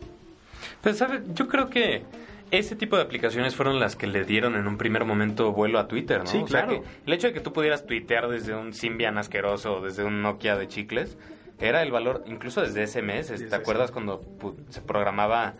Pero, 0.81 0.95
¿sabes? 0.95 1.21
Yo 1.33 1.47
creo 1.47 1.69
que 1.69 2.03
ese 2.51 2.75
tipo 2.75 2.95
de 2.97 3.03
aplicaciones 3.03 3.55
fueron 3.55 3.79
las 3.79 3.95
que 3.95 4.07
le 4.07 4.23
dieron 4.25 4.55
en 4.55 4.67
un 4.67 4.77
primer 4.77 5.05
momento 5.05 5.51
vuelo 5.53 5.79
a 5.79 5.87
Twitter, 5.87 6.19
¿no? 6.19 6.25
Sí, 6.27 6.37
O 6.43 6.47
sea, 6.47 6.65
claro. 6.65 6.81
que 6.81 6.87
el 7.07 7.13
hecho 7.13 7.27
de 7.27 7.33
que 7.33 7.39
tú 7.39 7.53
pudieras 7.53 7.85
tuitear 7.85 8.27
desde 8.29 8.53
un 8.55 8.73
Symbian 8.73 9.17
asqueroso 9.17 9.77
o 9.77 9.81
desde 9.81 10.03
un 10.03 10.21
Nokia 10.21 10.55
de 10.57 10.67
chicles 10.67 11.17
era 11.59 11.81
el 11.83 11.91
valor, 11.91 12.23
incluso 12.27 12.61
desde 12.61 12.85
SMS. 12.87 13.47
¿Te 13.49 13.55
acuerdas 13.55 13.91
cuando 13.91 14.23
se 14.69 14.81
programaba, 14.81 15.53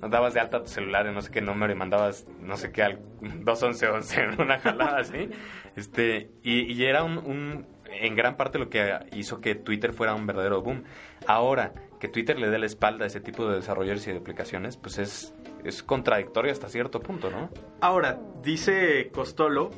dabas 0.00 0.34
de 0.34 0.40
alta 0.40 0.62
tu 0.62 0.68
celular 0.68 1.06
en 1.06 1.14
no 1.14 1.20
sé 1.22 1.30
qué 1.30 1.40
número 1.40 1.72
y 1.72 1.76
mandabas 1.76 2.26
no 2.40 2.56
sé 2.56 2.72
qué 2.72 2.82
al 2.82 2.98
21111 3.20 4.20
en 4.22 4.40
una 4.40 4.58
jalada 4.58 4.98
así? 4.98 5.28
Este, 5.76 6.30
y, 6.44 6.72
y 6.72 6.84
era 6.84 7.02
un, 7.02 7.18
un- 7.18 7.66
en 7.90 8.14
gran 8.14 8.36
parte 8.36 8.60
lo 8.60 8.70
que 8.70 8.92
hizo 9.12 9.40
que 9.40 9.56
Twitter 9.56 9.92
fuera 9.92 10.14
un 10.14 10.24
verdadero 10.24 10.62
boom. 10.62 10.84
Ahora, 11.26 11.72
que 11.98 12.06
Twitter 12.06 12.38
le 12.38 12.48
dé 12.48 12.58
la 12.60 12.66
espalda 12.66 13.02
a 13.04 13.06
ese 13.08 13.20
tipo 13.20 13.48
de 13.48 13.56
desarrolladores 13.56 14.06
y 14.06 14.12
de 14.12 14.18
aplicaciones, 14.18 14.76
pues 14.76 14.98
es, 14.98 15.34
es 15.64 15.82
contradictorio 15.82 16.52
hasta 16.52 16.68
cierto 16.68 17.00
punto, 17.00 17.30
¿no? 17.30 17.50
Ahora, 17.80 18.20
dice 18.42 19.10
Costolo 19.12 19.70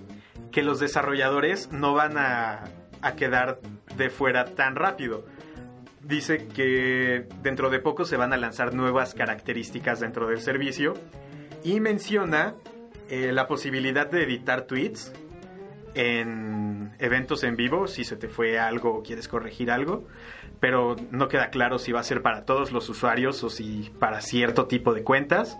que 0.53 0.63
los 0.63 0.81
desarrolladores 0.81 1.71
no 1.73 1.95
van 1.95 2.19
a, 2.19 2.65
a 3.03 3.17
quedar 3.17 3.61
de 3.97 4.11
fuera 4.11 4.45
tan 4.45 4.77
rápido. 4.77 5.25
Dice 6.03 6.47
que 6.49 7.27
dentro 7.43 7.71
de 7.71 7.81
poco 7.81 8.05
se 8.05 8.17
van 8.17 8.33
a 8.33 8.37
lanzar 8.37 8.75
nuevas 8.75 9.15
características 9.15 10.01
dentro 10.01 10.29
del 10.29 10.41
servicio 10.41 10.95
y 11.65 11.81
menciona 11.81 12.55
eh, 13.09 13.33
la 13.33 13.47
posibilidad 13.47 14.09
de 14.09 14.25
editar 14.25 14.63
tweets 14.63 15.13
en 15.95 16.93
eventos 16.99 17.43
en 17.45 17.57
vivo, 17.57 17.87
si 17.87 18.05
se 18.05 18.17
te 18.17 18.29
fue 18.29 18.59
algo 18.59 18.95
o 18.97 19.03
quieres 19.03 19.29
corregir 19.29 19.71
algo, 19.71 20.07
pero 20.61 20.97
no 21.11 21.29
queda 21.29 21.51
claro 21.51 21.79
si 21.79 21.93
va 21.93 22.01
a 22.01 22.05
ser 22.05 22.23
para 22.23 22.45
todos 22.45 22.73
los 22.73 22.89
usuarios 22.89 23.43
o 23.43 23.51
si 23.51 23.91
para 23.99 24.21
cierto 24.21 24.67
tipo 24.67 24.93
de 24.93 25.03
cuentas. 25.03 25.59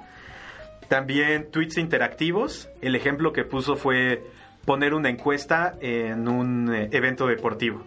También 0.89 1.51
tweets 1.51 1.79
interactivos. 1.79 2.69
El 2.81 2.95
ejemplo 2.95 3.33
que 3.33 3.45
puso 3.45 3.77
fue 3.77 4.25
poner 4.65 4.95
una 4.95 5.09
encuesta 5.09 5.75
en 5.81 6.29
un 6.29 6.75
eh, 6.75 6.89
evento 6.93 7.27
deportivo. 7.27 7.83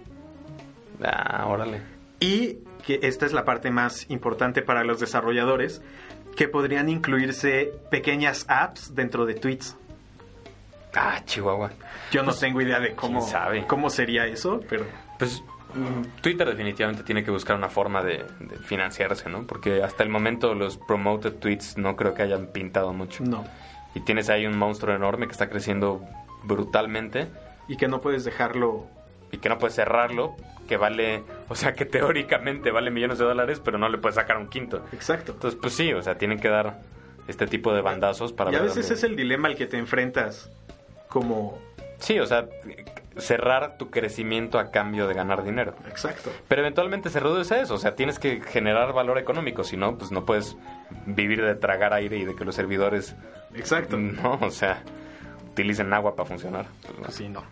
Ah, 1.03 1.45
órale. 1.47 1.81
Y 2.19 2.59
que 2.85 2.99
esta 3.03 3.25
es 3.25 3.33
la 3.33 3.45
parte 3.45 3.71
más 3.71 4.09
importante 4.09 4.61
para 4.61 4.83
los 4.83 4.99
desarrolladores, 4.99 5.81
que 6.35 6.47
podrían 6.47 6.89
incluirse 6.89 7.73
pequeñas 7.91 8.45
apps 8.47 8.95
dentro 8.95 9.25
de 9.25 9.35
tweets. 9.35 9.77
Ah, 10.95 11.21
Chihuahua. 11.25 11.71
Yo 12.11 12.23
no 12.23 12.33
tengo 12.33 12.61
idea 12.61 12.79
de 12.79 12.95
cómo, 12.95 13.21
sabe. 13.21 13.65
cómo 13.67 13.89
sería 13.89 14.25
eso, 14.25 14.59
pero 14.67 14.85
Pues 15.17 15.43
Twitter 16.21 16.47
definitivamente 16.49 17.03
tiene 17.03 17.23
que 17.23 17.31
buscar 17.31 17.55
una 17.55 17.69
forma 17.69 18.03
de, 18.03 18.25
de 18.39 18.57
financiarse, 18.57 19.29
¿no? 19.29 19.45
Porque 19.45 19.83
hasta 19.83 20.03
el 20.03 20.09
momento 20.09 20.53
los 20.55 20.77
promoted 20.77 21.33
tweets 21.35 21.77
no 21.77 21.95
creo 21.95 22.13
que 22.13 22.23
hayan 22.23 22.47
pintado 22.47 22.93
mucho. 22.93 23.23
no. 23.23 23.45
Y 23.95 24.01
tienes 24.01 24.29
ahí 24.29 24.45
un 24.45 24.55
monstruo 24.55 24.95
enorme 24.95 25.25
que 25.25 25.31
está 25.31 25.49
creciendo 25.49 26.03
brutalmente 26.43 27.27
Y 27.67 27.75
que 27.75 27.87
no 27.87 28.01
puedes 28.01 28.23
dejarlo 28.23 28.85
y 29.31 29.37
que 29.37 29.49
no 29.49 29.57
puedes 29.59 29.75
cerrarlo, 29.75 30.35
que 30.67 30.77
vale, 30.77 31.23
o 31.49 31.55
sea, 31.55 31.73
que 31.73 31.85
teóricamente 31.85 32.71
vale 32.71 32.89
millones 32.91 33.17
de 33.19 33.25
dólares, 33.25 33.61
pero 33.63 33.77
no 33.77 33.87
le 33.89 33.97
puedes 33.99 34.15
sacar 34.15 34.37
un 34.37 34.47
quinto. 34.47 34.83
exacto. 34.91 35.33
Entonces, 35.33 35.59
pues 35.61 35.73
sí, 35.73 35.91
o 35.93 36.01
sea, 36.01 36.17
tienen 36.17 36.39
que 36.39 36.49
dar 36.49 36.81
este 37.27 37.45
tipo 37.47 37.73
de 37.73 37.81
bandazos 37.81 38.31
para 38.33 38.51
Y 38.51 38.55
a 38.55 38.61
veces 38.61 38.75
dónde- 38.87 38.93
es 38.95 39.03
el 39.03 39.15
dilema 39.15 39.47
al 39.49 39.55
que 39.55 39.65
te 39.67 39.77
enfrentas 39.77 40.49
como... 41.07 41.59
Sí, 41.99 42.19
o 42.19 42.25
sea, 42.25 42.47
cerrar 43.19 43.77
tu 43.77 43.89
crecimiento 43.89 44.59
a 44.59 44.71
cambio 44.71 45.07
de 45.07 45.13
ganar 45.13 45.43
dinero. 45.43 45.73
Exacto. 45.87 46.31
Pero 46.47 46.61
eventualmente 46.61 47.09
se 47.09 47.19
reduce 47.19 47.55
a 47.55 47.61
eso, 47.61 47.75
o 47.75 47.77
sea, 47.77 47.95
tienes 47.95 48.19
que 48.19 48.41
generar 48.41 48.93
valor 48.93 49.17
económico, 49.17 49.63
si 49.63 49.77
no, 49.77 49.97
pues 49.97 50.11
no 50.11 50.25
puedes 50.25 50.57
vivir 51.05 51.43
de 51.43 51.55
tragar 51.55 51.93
aire 51.93 52.17
y 52.17 52.25
de 52.25 52.35
que 52.35 52.45
los 52.45 52.55
servidores, 52.55 53.15
Exacto. 53.53 53.97
no, 53.97 54.39
o 54.41 54.51
sea, 54.51 54.83
utilicen 55.51 55.93
agua 55.93 56.15
para 56.15 56.27
funcionar. 56.27 56.65
Pues, 56.81 56.99
no. 56.99 57.11
Sí, 57.11 57.29
no. 57.29 57.43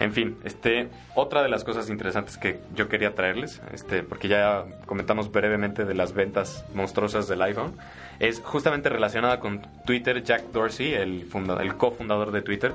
En 0.00 0.12
fin, 0.12 0.36
este, 0.42 0.88
otra 1.14 1.42
de 1.42 1.48
las 1.48 1.62
cosas 1.62 1.88
interesantes 1.88 2.36
que 2.36 2.58
yo 2.74 2.88
quería 2.88 3.14
traerles, 3.14 3.62
este, 3.72 4.02
porque 4.02 4.26
ya 4.26 4.64
comentamos 4.86 5.30
brevemente 5.30 5.84
de 5.84 5.94
las 5.94 6.12
ventas 6.14 6.64
monstruosas 6.74 7.28
del 7.28 7.40
iPhone, 7.42 7.76
es 8.18 8.40
justamente 8.40 8.88
relacionada 8.88 9.38
con 9.38 9.62
Twitter. 9.86 10.22
Jack 10.24 10.50
Dorsey, 10.52 10.94
el, 10.94 11.24
funda- 11.26 11.62
el 11.62 11.76
cofundador 11.76 12.32
de 12.32 12.42
Twitter, 12.42 12.72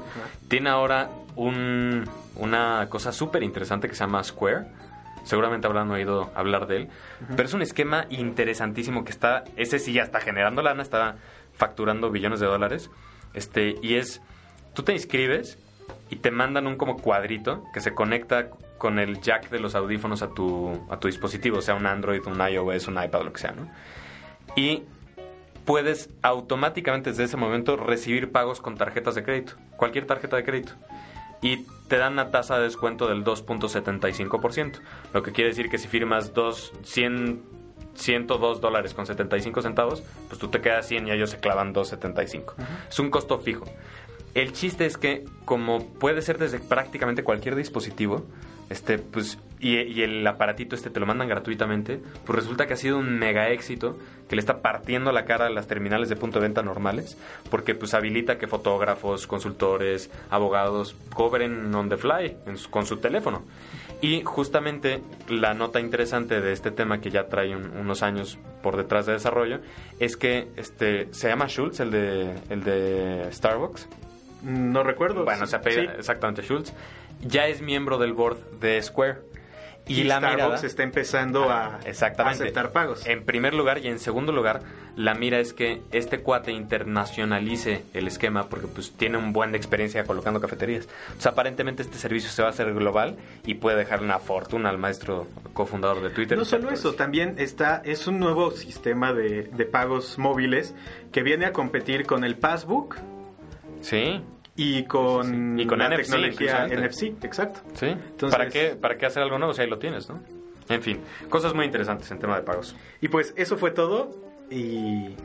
tiene 0.47 0.69
ahora 0.69 1.09
un- 1.35 2.05
una 2.37 2.87
cosa 2.89 3.11
súper 3.11 3.43
interesante 3.43 3.89
que 3.89 3.95
se 3.95 3.99
llama 4.05 4.23
Square. 4.23 4.65
Seguramente 5.25 5.67
habrán 5.67 5.91
oído 5.91 6.31
hablar 6.35 6.67
de 6.67 6.77
él. 6.77 6.87
Pero 7.35 7.43
es 7.43 7.53
un 7.53 7.61
esquema 7.61 8.05
interesantísimo 8.09 9.03
que 9.03 9.11
está, 9.11 9.43
ese 9.57 9.77
sí 9.79 9.91
ya 9.91 10.03
está 10.03 10.21
generando 10.21 10.61
lana, 10.61 10.81
está 10.81 11.17
facturando 11.53 12.09
billones 12.09 12.39
de 12.39 12.45
dólares. 12.47 12.89
Este, 13.33 13.75
y 13.83 13.95
es, 13.95 14.21
tú 14.73 14.83
te 14.83 14.93
inscribes 14.93 15.57
y 16.09 16.17
te 16.17 16.31
mandan 16.31 16.67
un 16.67 16.75
como 16.75 16.97
cuadrito 16.97 17.63
que 17.73 17.81
se 17.81 17.93
conecta 17.93 18.49
con 18.77 18.99
el 18.99 19.21
jack 19.21 19.49
de 19.49 19.59
los 19.59 19.75
audífonos 19.75 20.21
a 20.21 20.29
tu, 20.29 20.85
a 20.89 20.99
tu 20.99 21.07
dispositivo, 21.07 21.61
sea 21.61 21.75
un 21.75 21.85
Android, 21.85 22.25
un 22.25 22.39
iOS, 22.39 22.87
un 22.87 23.03
iPad, 23.03 23.23
lo 23.23 23.33
que 23.33 23.39
sea, 23.39 23.51
¿no? 23.51 23.69
Y 24.55 24.83
puedes 25.65 26.09
automáticamente 26.23 27.11
desde 27.11 27.25
ese 27.25 27.37
momento 27.37 27.77
recibir 27.77 28.31
pagos 28.31 28.59
con 28.61 28.75
tarjetas 28.75 29.15
de 29.15 29.23
crédito, 29.23 29.53
cualquier 29.77 30.07
tarjeta 30.07 30.35
de 30.35 30.43
crédito. 30.43 30.73
Y 31.41 31.65
te 31.87 31.97
dan 31.97 32.13
una 32.13 32.31
tasa 32.31 32.57
de 32.57 32.63
descuento 32.63 33.07
del 33.07 33.23
2.75%, 33.23 34.79
lo 35.13 35.23
que 35.23 35.31
quiere 35.31 35.49
decir 35.49 35.69
que 35.69 35.77
si 35.77 35.87
firmas 35.87 36.33
dos, 36.33 36.73
100, 36.83 37.43
102 37.93 38.61
dólares 38.61 38.93
con 38.93 39.05
75 39.05 39.61
centavos, 39.61 40.03
pues 40.27 40.39
tú 40.39 40.47
te 40.47 40.59
quedas 40.61 40.87
100 40.87 41.07
y 41.07 41.11
ellos 41.11 41.29
se 41.29 41.39
clavan 41.39 41.73
2.75. 41.73 42.53
Es 42.89 42.99
un 42.99 43.09
costo 43.09 43.39
fijo. 43.39 43.65
El 44.35 44.53
chiste 44.53 44.85
es 44.85 44.97
que 44.97 45.25
como 45.45 45.85
puede 45.93 46.21
ser 46.21 46.37
desde 46.37 46.59
prácticamente 46.59 47.23
cualquier 47.23 47.55
dispositivo, 47.55 48.25
este, 48.69 48.99
pues, 48.99 49.39
y, 49.59 49.77
y 49.79 50.03
el 50.03 50.25
aparatito 50.27 50.75
este 50.75 50.91
te 50.91 50.99
lo 50.99 51.07
mandan 51.07 51.27
gratuitamente, 51.27 51.99
pues 52.25 52.37
resulta 52.37 52.67
que 52.67 52.73
ha 52.73 52.77
sido 52.77 52.99
un 52.99 53.17
mega 53.17 53.49
éxito 53.49 53.97
que 54.29 54.35
le 54.35 54.41
está 54.41 54.61
partiendo 54.61 55.11
la 55.11 55.25
cara 55.25 55.47
a 55.47 55.49
las 55.49 55.65
terminales 55.65 56.07
de 56.07 56.15
punto 56.15 56.37
de 56.39 56.43
venta 56.45 56.61
normales, 56.61 57.17
porque 57.49 57.73
pues 57.73 57.95
habilita 57.95 58.37
que 58.37 58.45
fotógrafos, 58.45 59.25
consultores, 59.25 60.11
abogados 60.29 60.95
cobren 61.15 61.73
on 61.73 61.89
the 61.89 61.97
fly 61.97 62.37
con 62.69 62.85
su 62.85 62.97
teléfono. 62.97 63.41
Y 64.01 64.21
justamente 64.23 65.01
la 65.27 65.55
nota 65.55 65.79
interesante 65.79 66.39
de 66.39 66.53
este 66.53 66.69
tema 66.69 67.01
que 67.01 67.09
ya 67.09 67.27
trae 67.27 67.55
un- 67.55 67.75
unos 67.75 68.03
años 68.03 68.37
por 68.61 68.77
detrás 68.77 69.07
de 69.07 69.13
desarrollo 69.13 69.61
es 69.99 70.15
que 70.15 70.47
este 70.55 71.11
se 71.11 71.27
llama 71.27 71.47
Schultz, 71.47 71.79
el 71.79 71.89
de, 71.89 72.35
el 72.51 72.63
de 72.63 73.27
Starbucks. 73.31 73.89
No 74.43 74.83
recuerdo. 74.83 75.25
Bueno, 75.25 75.45
se 75.47 75.55
apellida 75.55 75.93
Sí. 75.93 75.97
exactamente 75.99 76.41
Schultz. 76.43 76.73
Ya 77.21 77.47
es 77.47 77.61
miembro 77.61 77.97
del 77.97 78.13
board 78.13 78.37
de 78.59 78.81
Square. 78.81 79.17
Y, 79.87 80.01
Y, 80.01 80.03
la 80.03 80.17
Starbucks 80.17 80.35
mirada, 80.45 80.67
está 80.67 80.83
empezando 80.83 81.49
a, 81.49 81.79
exactamente. 81.83 82.43
aceptar 82.43 82.71
pagos. 82.71 83.07
En 83.07 83.23
primer 83.25 83.55
lugar 83.55 83.79
y 83.79 83.87
en 83.87 83.97
segundo 83.97 84.31
lugar, 84.31 84.61
la 84.95 85.15
mira 85.15 85.39
es 85.39 85.51
que 85.51 85.81
este 85.91 86.19
cuate 86.19 86.51
internacionalice 86.51 87.83
el 87.95 88.07
esquema 88.07 88.49
porque 88.49 88.67
pues 88.67 88.91
tiene 88.91 89.17
un 89.17 89.33
buen 89.33 89.51
de 89.51 89.57
experiencia 89.57 90.03
colocando 90.03 90.39
cafeterías. 90.39 90.87
O 91.17 91.21
sea, 91.21 91.31
aparentemente 91.31 91.81
este 91.81 91.97
servicio 91.97 92.29
se 92.29 92.43
va 92.43 92.49
a 92.49 92.51
hacer 92.51 92.71
global 92.73 93.17
y 93.47 93.55
puede 93.55 93.77
dejar 93.77 94.03
una 94.03 94.19
fortuna 94.19 94.69
al 94.69 94.77
maestro 94.77 95.25
cofundador 95.53 96.03
de 96.03 96.11
Twitter. 96.11 96.37
No 96.37 96.45
solo 96.45 96.69
eso, 96.69 96.93
también 96.93 97.35
está 97.39 97.81
es 97.83 98.05
un 98.05 98.19
nuevo 98.19 98.51
sistema 98.51 99.11
de, 99.13 99.43
de 99.43 99.65
pagos 99.65 100.19
móviles 100.19 100.75
que 101.11 101.23
viene 101.23 101.47
a 101.47 101.51
competir 101.53 102.05
con 102.05 102.23
el 102.23 102.35
Passbook 102.37 102.97
Sí, 103.81 104.21
y 104.55 104.83
con, 104.85 105.23
Sí, 105.25 105.31
sí. 105.57 105.61
Y 105.63 105.67
con 105.67 105.79
la 105.79 105.87
NFC, 105.89 106.11
tecnología. 106.11 106.67
NFC, 106.67 107.03
exacto. 107.23 107.61
sí. 107.73 107.87
Entonces- 107.87 108.37
¿Para, 108.37 108.49
qué, 108.49 108.75
¿Para 108.79 108.97
qué 108.97 109.05
hacer 109.05 109.23
algo 109.23 109.37
nuevo 109.37 109.53
si 109.53 109.61
ahí 109.61 109.69
lo 109.69 109.79
tienes, 109.79 110.09
no? 110.09 110.21
En 110.69 110.81
fin, 110.83 110.99
cosas 111.29 111.53
muy 111.55 111.65
interesantes 111.65 112.11
en 112.11 112.19
tema 112.19 112.35
de 112.35 112.43
pagos. 112.43 112.75
Y 113.01 113.07
pues 113.07 113.33
eso 113.37 113.57
fue 113.57 113.71
todo 113.71 114.11
y 114.51 115.15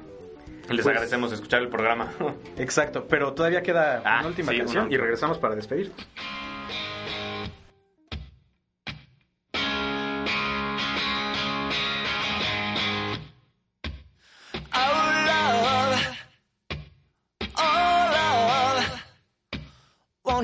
Les 0.68 0.76
Pues- 0.82 0.86
agradecemos 0.86 1.30
escuchar 1.32 1.60
el 1.60 1.68
programa. 1.68 2.10
exacto, 2.56 3.06
pero 3.06 3.34
todavía 3.34 3.62
queda 3.62 4.00
Ah, 4.04 4.20
una 4.20 4.28
última 4.28 4.52
sí, 4.52 4.58
canción 4.58 4.86
una. 4.86 4.94
y 4.94 4.96
regresamos 4.96 5.36
para 5.38 5.54
despedir. 5.54 5.92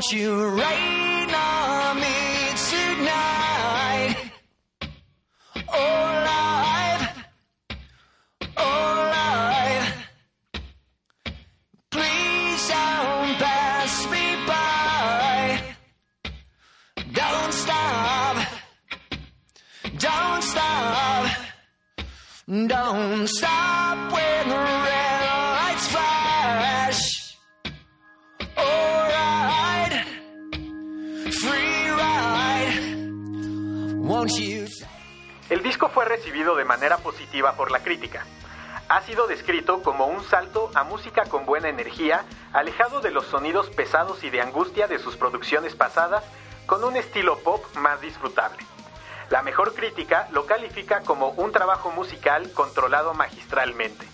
Won't 0.01 0.13
you 0.15 0.47
rain 0.47 1.35
on 1.35 1.97
me 1.97 2.55
tonight? 2.71 4.17
Oh 5.69 6.23
life, 6.31 7.25
oh 8.57 9.11
life, 9.13 10.09
please 11.91 12.69
don't 12.69 13.35
pass 13.45 14.11
me 14.11 14.27
by. 14.47 15.61
Don't 17.13 17.53
stop, 17.53 18.37
don't 19.99 20.43
stop. 20.43 21.31
Don't 22.49 23.29
stop 23.29 23.70
fue 36.01 36.09
recibido 36.09 36.57
de 36.57 36.65
manera 36.65 36.97
positiva 36.97 37.53
por 37.57 37.71
la 37.71 37.81
crítica. 37.81 38.25
Ha 38.89 39.03
sido 39.03 39.27
descrito 39.27 39.83
como 39.83 40.07
un 40.07 40.25
salto 40.25 40.71
a 40.75 40.83
música 40.83 41.27
con 41.27 41.45
buena 41.45 41.69
energía, 41.69 42.25
alejado 42.55 43.03
de 43.03 43.11
los 43.11 43.27
sonidos 43.27 43.69
pesados 43.69 44.25
y 44.25 44.31
de 44.31 44.41
angustia 44.41 44.87
de 44.87 44.99
sus 44.99 45.19
producciones 45.19 45.75
pasadas, 45.75 46.25
con 46.65 46.85
un 46.85 46.97
estilo 46.97 47.39
pop 47.41 47.63
más 47.77 48.01
disfrutable. 48.01 48.65
La 49.29 49.43
mejor 49.43 49.75
crítica 49.75 50.27
lo 50.33 50.47
califica 50.47 51.03
como 51.03 51.33
un 51.33 51.53
trabajo 51.53 51.91
musical 51.91 52.51
controlado 52.55 53.13
magistralmente. 53.13 54.07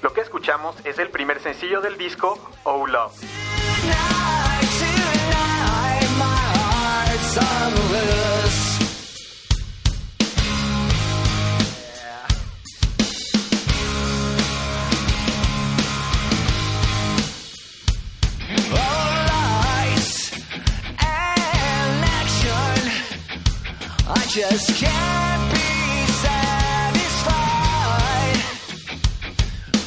Lo 0.00 0.14
que 0.14 0.22
escuchamos 0.22 0.74
es 0.86 0.98
el 0.98 1.10
primer 1.10 1.38
sencillo 1.40 1.82
del 1.82 1.98
disco, 1.98 2.38
Oh 2.64 2.86
Love. 2.86 3.12
Just 24.32 24.70
can't 24.76 25.52
be 25.52 25.58
satisfied. 26.22 27.26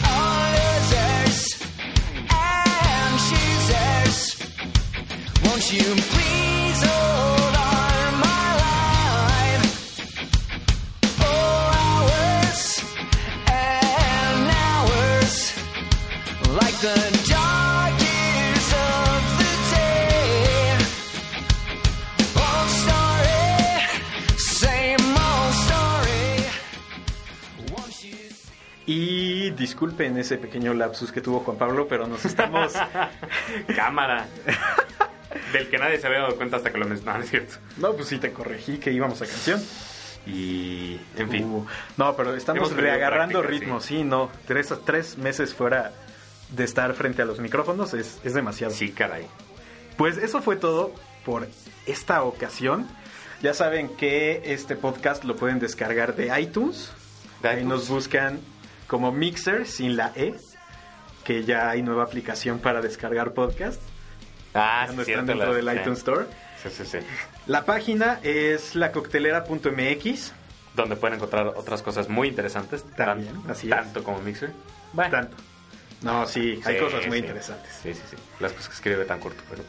All 0.04 0.52
losers 0.60 1.40
and 2.30 3.20
choosers. 3.30 4.18
Won't 5.46 5.66
you 5.72 5.96
please 6.12 6.80
hold 6.84 7.56
on 7.56 8.20
my 8.20 8.48
life? 8.66 9.66
Oh, 11.22 11.72
hours 11.80 12.62
and 13.48 14.52
hours, 14.52 15.36
like 16.50 16.78
the 16.82 16.98
dark 17.30 17.63
Y 28.86 29.52
disculpen 29.52 30.18
ese 30.18 30.38
pequeño 30.38 30.74
lapsus 30.74 31.12
que 31.12 31.22
tuvo 31.22 31.40
Juan 31.40 31.58
Pablo, 31.58 31.88
pero 31.88 32.08
nos 32.08 32.26
estamos... 32.26 32.74
Cámara. 33.76 34.28
Del 35.54 35.70
que 35.70 35.78
nadie 35.78 36.00
se 36.00 36.08
había 36.08 36.20
dado 36.20 36.36
cuenta 36.36 36.58
hasta 36.58 36.72
que 36.72 36.78
lo 36.78 36.86
mencionaron, 36.86 37.22
¿no 37.22 37.26
es 37.26 37.30
cierto? 37.30 37.56
no, 37.78 37.94
pues 37.94 38.08
sí 38.08 38.18
te 38.18 38.34
corregí 38.34 38.78
que 38.78 38.92
íbamos 38.92 39.22
a 39.22 39.26
canción. 39.26 39.62
Y, 40.26 41.00
en 41.18 41.30
fin. 41.30 41.44
Uh, 41.46 41.66
no, 41.98 42.16
pero 42.16 42.36
estamos 42.36 42.74
reagarrando 42.74 43.40
práctica, 43.40 43.66
ritmo, 43.66 43.82
sí. 43.82 43.98
sí, 43.98 44.04
no. 44.04 44.30
Tres, 44.46 44.74
tres 44.86 45.18
meses 45.18 45.54
fuera 45.54 45.92
de 46.50 46.64
estar 46.64 46.94
frente 46.94 47.22
a 47.22 47.26
los 47.26 47.40
micrófonos 47.40 47.94
es, 47.94 48.20
es 48.24 48.34
demasiado. 48.34 48.74
Sí, 48.74 48.92
caray. 48.92 49.28
Pues 49.98 50.18
eso 50.18 50.42
fue 50.42 50.56
todo 50.56 50.94
por 51.26 51.48
esta 51.86 52.24
ocasión. 52.24 52.88
Ya 53.42 53.54
saben 53.54 53.90
que 53.96 54.42
este 54.46 54.76
podcast 54.76 55.24
lo 55.24 55.36
pueden 55.36 55.60
descargar 55.60 56.16
de 56.16 56.40
iTunes. 56.40 56.92
De 57.42 57.50
Ahí 57.50 57.58
iTunes. 57.58 57.80
nos 57.80 57.90
buscan 57.90 58.40
como 58.94 59.12
Mixer 59.12 59.66
sin 59.66 59.98
la 59.98 60.12
E, 60.16 60.36
que 61.24 61.44
ya 61.46 61.68
hay 61.72 61.82
nueva 61.82 62.04
aplicación 62.04 62.60
para 62.60 62.80
descargar 62.80 63.34
podcast. 63.34 63.82
Ah, 64.54 64.84
Ya 64.86 64.92
sí, 64.92 64.96
no 64.98 65.02
están 65.02 65.26
dentro 65.26 65.48
la- 65.50 65.56
del 65.56 65.68
sí. 65.68 65.76
iTunes 65.78 65.98
Store. 65.98 66.26
Sí, 66.62 66.70
sí, 66.70 66.86
sí. 66.86 67.00
La 67.48 67.66
página 67.66 68.20
es 68.22 68.76
lacoctelera.mx. 68.76 70.32
Donde 70.76 70.96
pueden 70.96 71.16
encontrar 71.16 71.48
otras 71.48 71.82
cosas 71.82 72.08
muy 72.08 72.28
interesantes. 72.28 72.84
También, 72.96 73.42
tan- 73.42 73.52
así 73.52 73.66
es. 73.68 73.76
Tanto 73.76 74.04
como 74.04 74.20
Mixer. 74.22 74.52
Bueno. 74.94 75.10
Tanto. 75.10 75.38
No, 76.04 76.28
sí, 76.28 76.62
hay 76.64 76.76
Sí, 76.76 76.80
cosas 76.84 77.08
muy 77.08 77.18
sí. 77.18 77.26
interesantes. 77.26 77.72
Sí, 77.82 77.94
sí, 77.96 78.02
sí. 78.12 78.16
Las 78.40 78.52
cosas 78.52 78.68
que 78.68 78.74
escribe 78.76 78.98
Betancourt, 78.98 79.36
pero... 79.50 79.64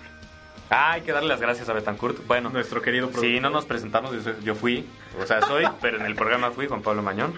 Ah, 0.69 0.93
hay 0.93 1.01
que 1.01 1.13
darle 1.13 1.31
las 1.31 1.41
gracias 1.41 1.67
a 1.71 1.73
Betancourt. 1.73 2.27
Bueno, 2.27 2.51
Nuestro 2.51 2.83
querido 2.83 3.07
Sí, 3.07 3.13
productor. 3.15 3.41
no 3.43 3.49
nos 3.51 3.65
presentamos, 3.65 4.13
yo, 4.13 4.21
soy- 4.23 4.37
yo 4.43 4.55
fui, 4.55 4.87
o 5.23 5.27
sea, 5.27 5.41
soy, 5.41 5.65
pero 5.81 5.97
en 5.99 6.05
el 6.05 6.15
programa 6.15 6.51
fui 6.51 6.67
Juan 6.67 6.83
Pablo 6.83 7.03
Mañón. 7.03 7.33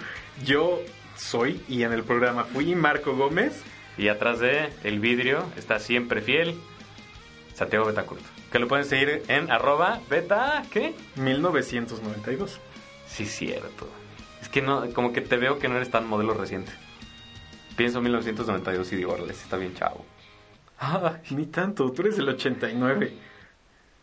Yo 0.45 0.81
soy, 1.17 1.61
y 1.69 1.83
en 1.83 1.93
el 1.93 2.03
programa 2.05 2.45
fui 2.45 2.75
Marco 2.75 3.15
Gómez. 3.17 3.63
Y 3.99 4.09
atrás 4.09 4.39
de 4.41 4.69
el 4.85 5.01
vidrio 5.01 5.45
está 5.57 5.79
siempre 5.79 6.21
fiel 6.21 6.55
Santiago 7.55 7.87
Betancourt. 7.87 8.23
Que 8.53 8.59
lo 8.59 8.69
pueden 8.69 8.85
seguir 8.85 9.23
en 9.29 9.51
arroba 9.51 10.01
beta, 10.11 10.63
¿qué? 10.71 10.95
1992. 11.17 12.61
Sí, 13.07 13.25
cierto. 13.25 13.89
Es 14.43 14.49
que 14.49 14.61
no, 14.63 14.89
como 14.93 15.13
que 15.13 15.21
te 15.23 15.37
veo 15.39 15.59
que 15.59 15.69
no 15.69 15.77
eres 15.77 15.91
tan 15.91 16.07
modelo 16.07 16.35
reciente. 16.35 16.73
Pienso 17.77 18.01
1992 18.01 18.93
y 18.93 18.97
digo, 18.97 19.13
órale, 19.13 19.33
está 19.33 19.57
bien 19.57 19.75
chavo. 19.75 20.05
Ah, 20.79 21.19
ni 21.31 21.47
tanto, 21.47 21.91
tú 21.93 22.03
eres 22.03 22.17
del 22.19 22.29
89. 22.29 23.15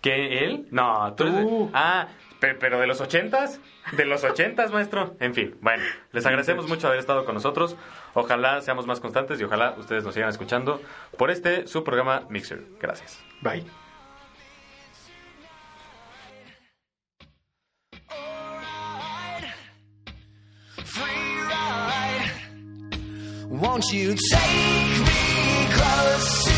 ¿Qué, 0.02 0.40
él? 0.46 0.68
No, 0.72 1.14
tú 1.16 1.24
eres 1.24 1.36
de-. 1.36 1.70
Ah, 1.74 2.08
pe- 2.40 2.56
pero 2.56 2.80
de 2.80 2.88
los 2.88 3.00
ochentas, 3.00 3.60
de 3.92 4.06
los 4.06 4.24
ochentas, 4.24 4.72
maestro. 4.72 5.16
En 5.20 5.34
fin, 5.34 5.56
bueno, 5.62 5.84
les 6.12 6.26
agradecemos 6.26 6.68
mucho 6.68 6.88
haber 6.88 7.00
estado 7.00 7.26
con 7.26 7.36
nosotros. 7.36 7.76
Ojalá 8.14 8.62
seamos 8.62 8.88
más 8.88 9.00
constantes 9.00 9.40
y 9.40 9.44
ojalá 9.44 9.76
ustedes 9.78 10.04
nos 10.04 10.14
sigan 10.14 10.30
escuchando 10.30 10.82
por 11.18 11.32
este, 11.32 11.68
su 11.68 11.84
programa 11.84 12.24
Mixer. 12.30 12.64
Gracias. 12.80 13.20
Bye. 13.42 13.64
free 20.94 21.42
ride. 21.50 22.32
Won't 23.50 23.92
you 23.92 24.16
take 24.30 25.00
me 25.00 25.68
close 25.74 26.53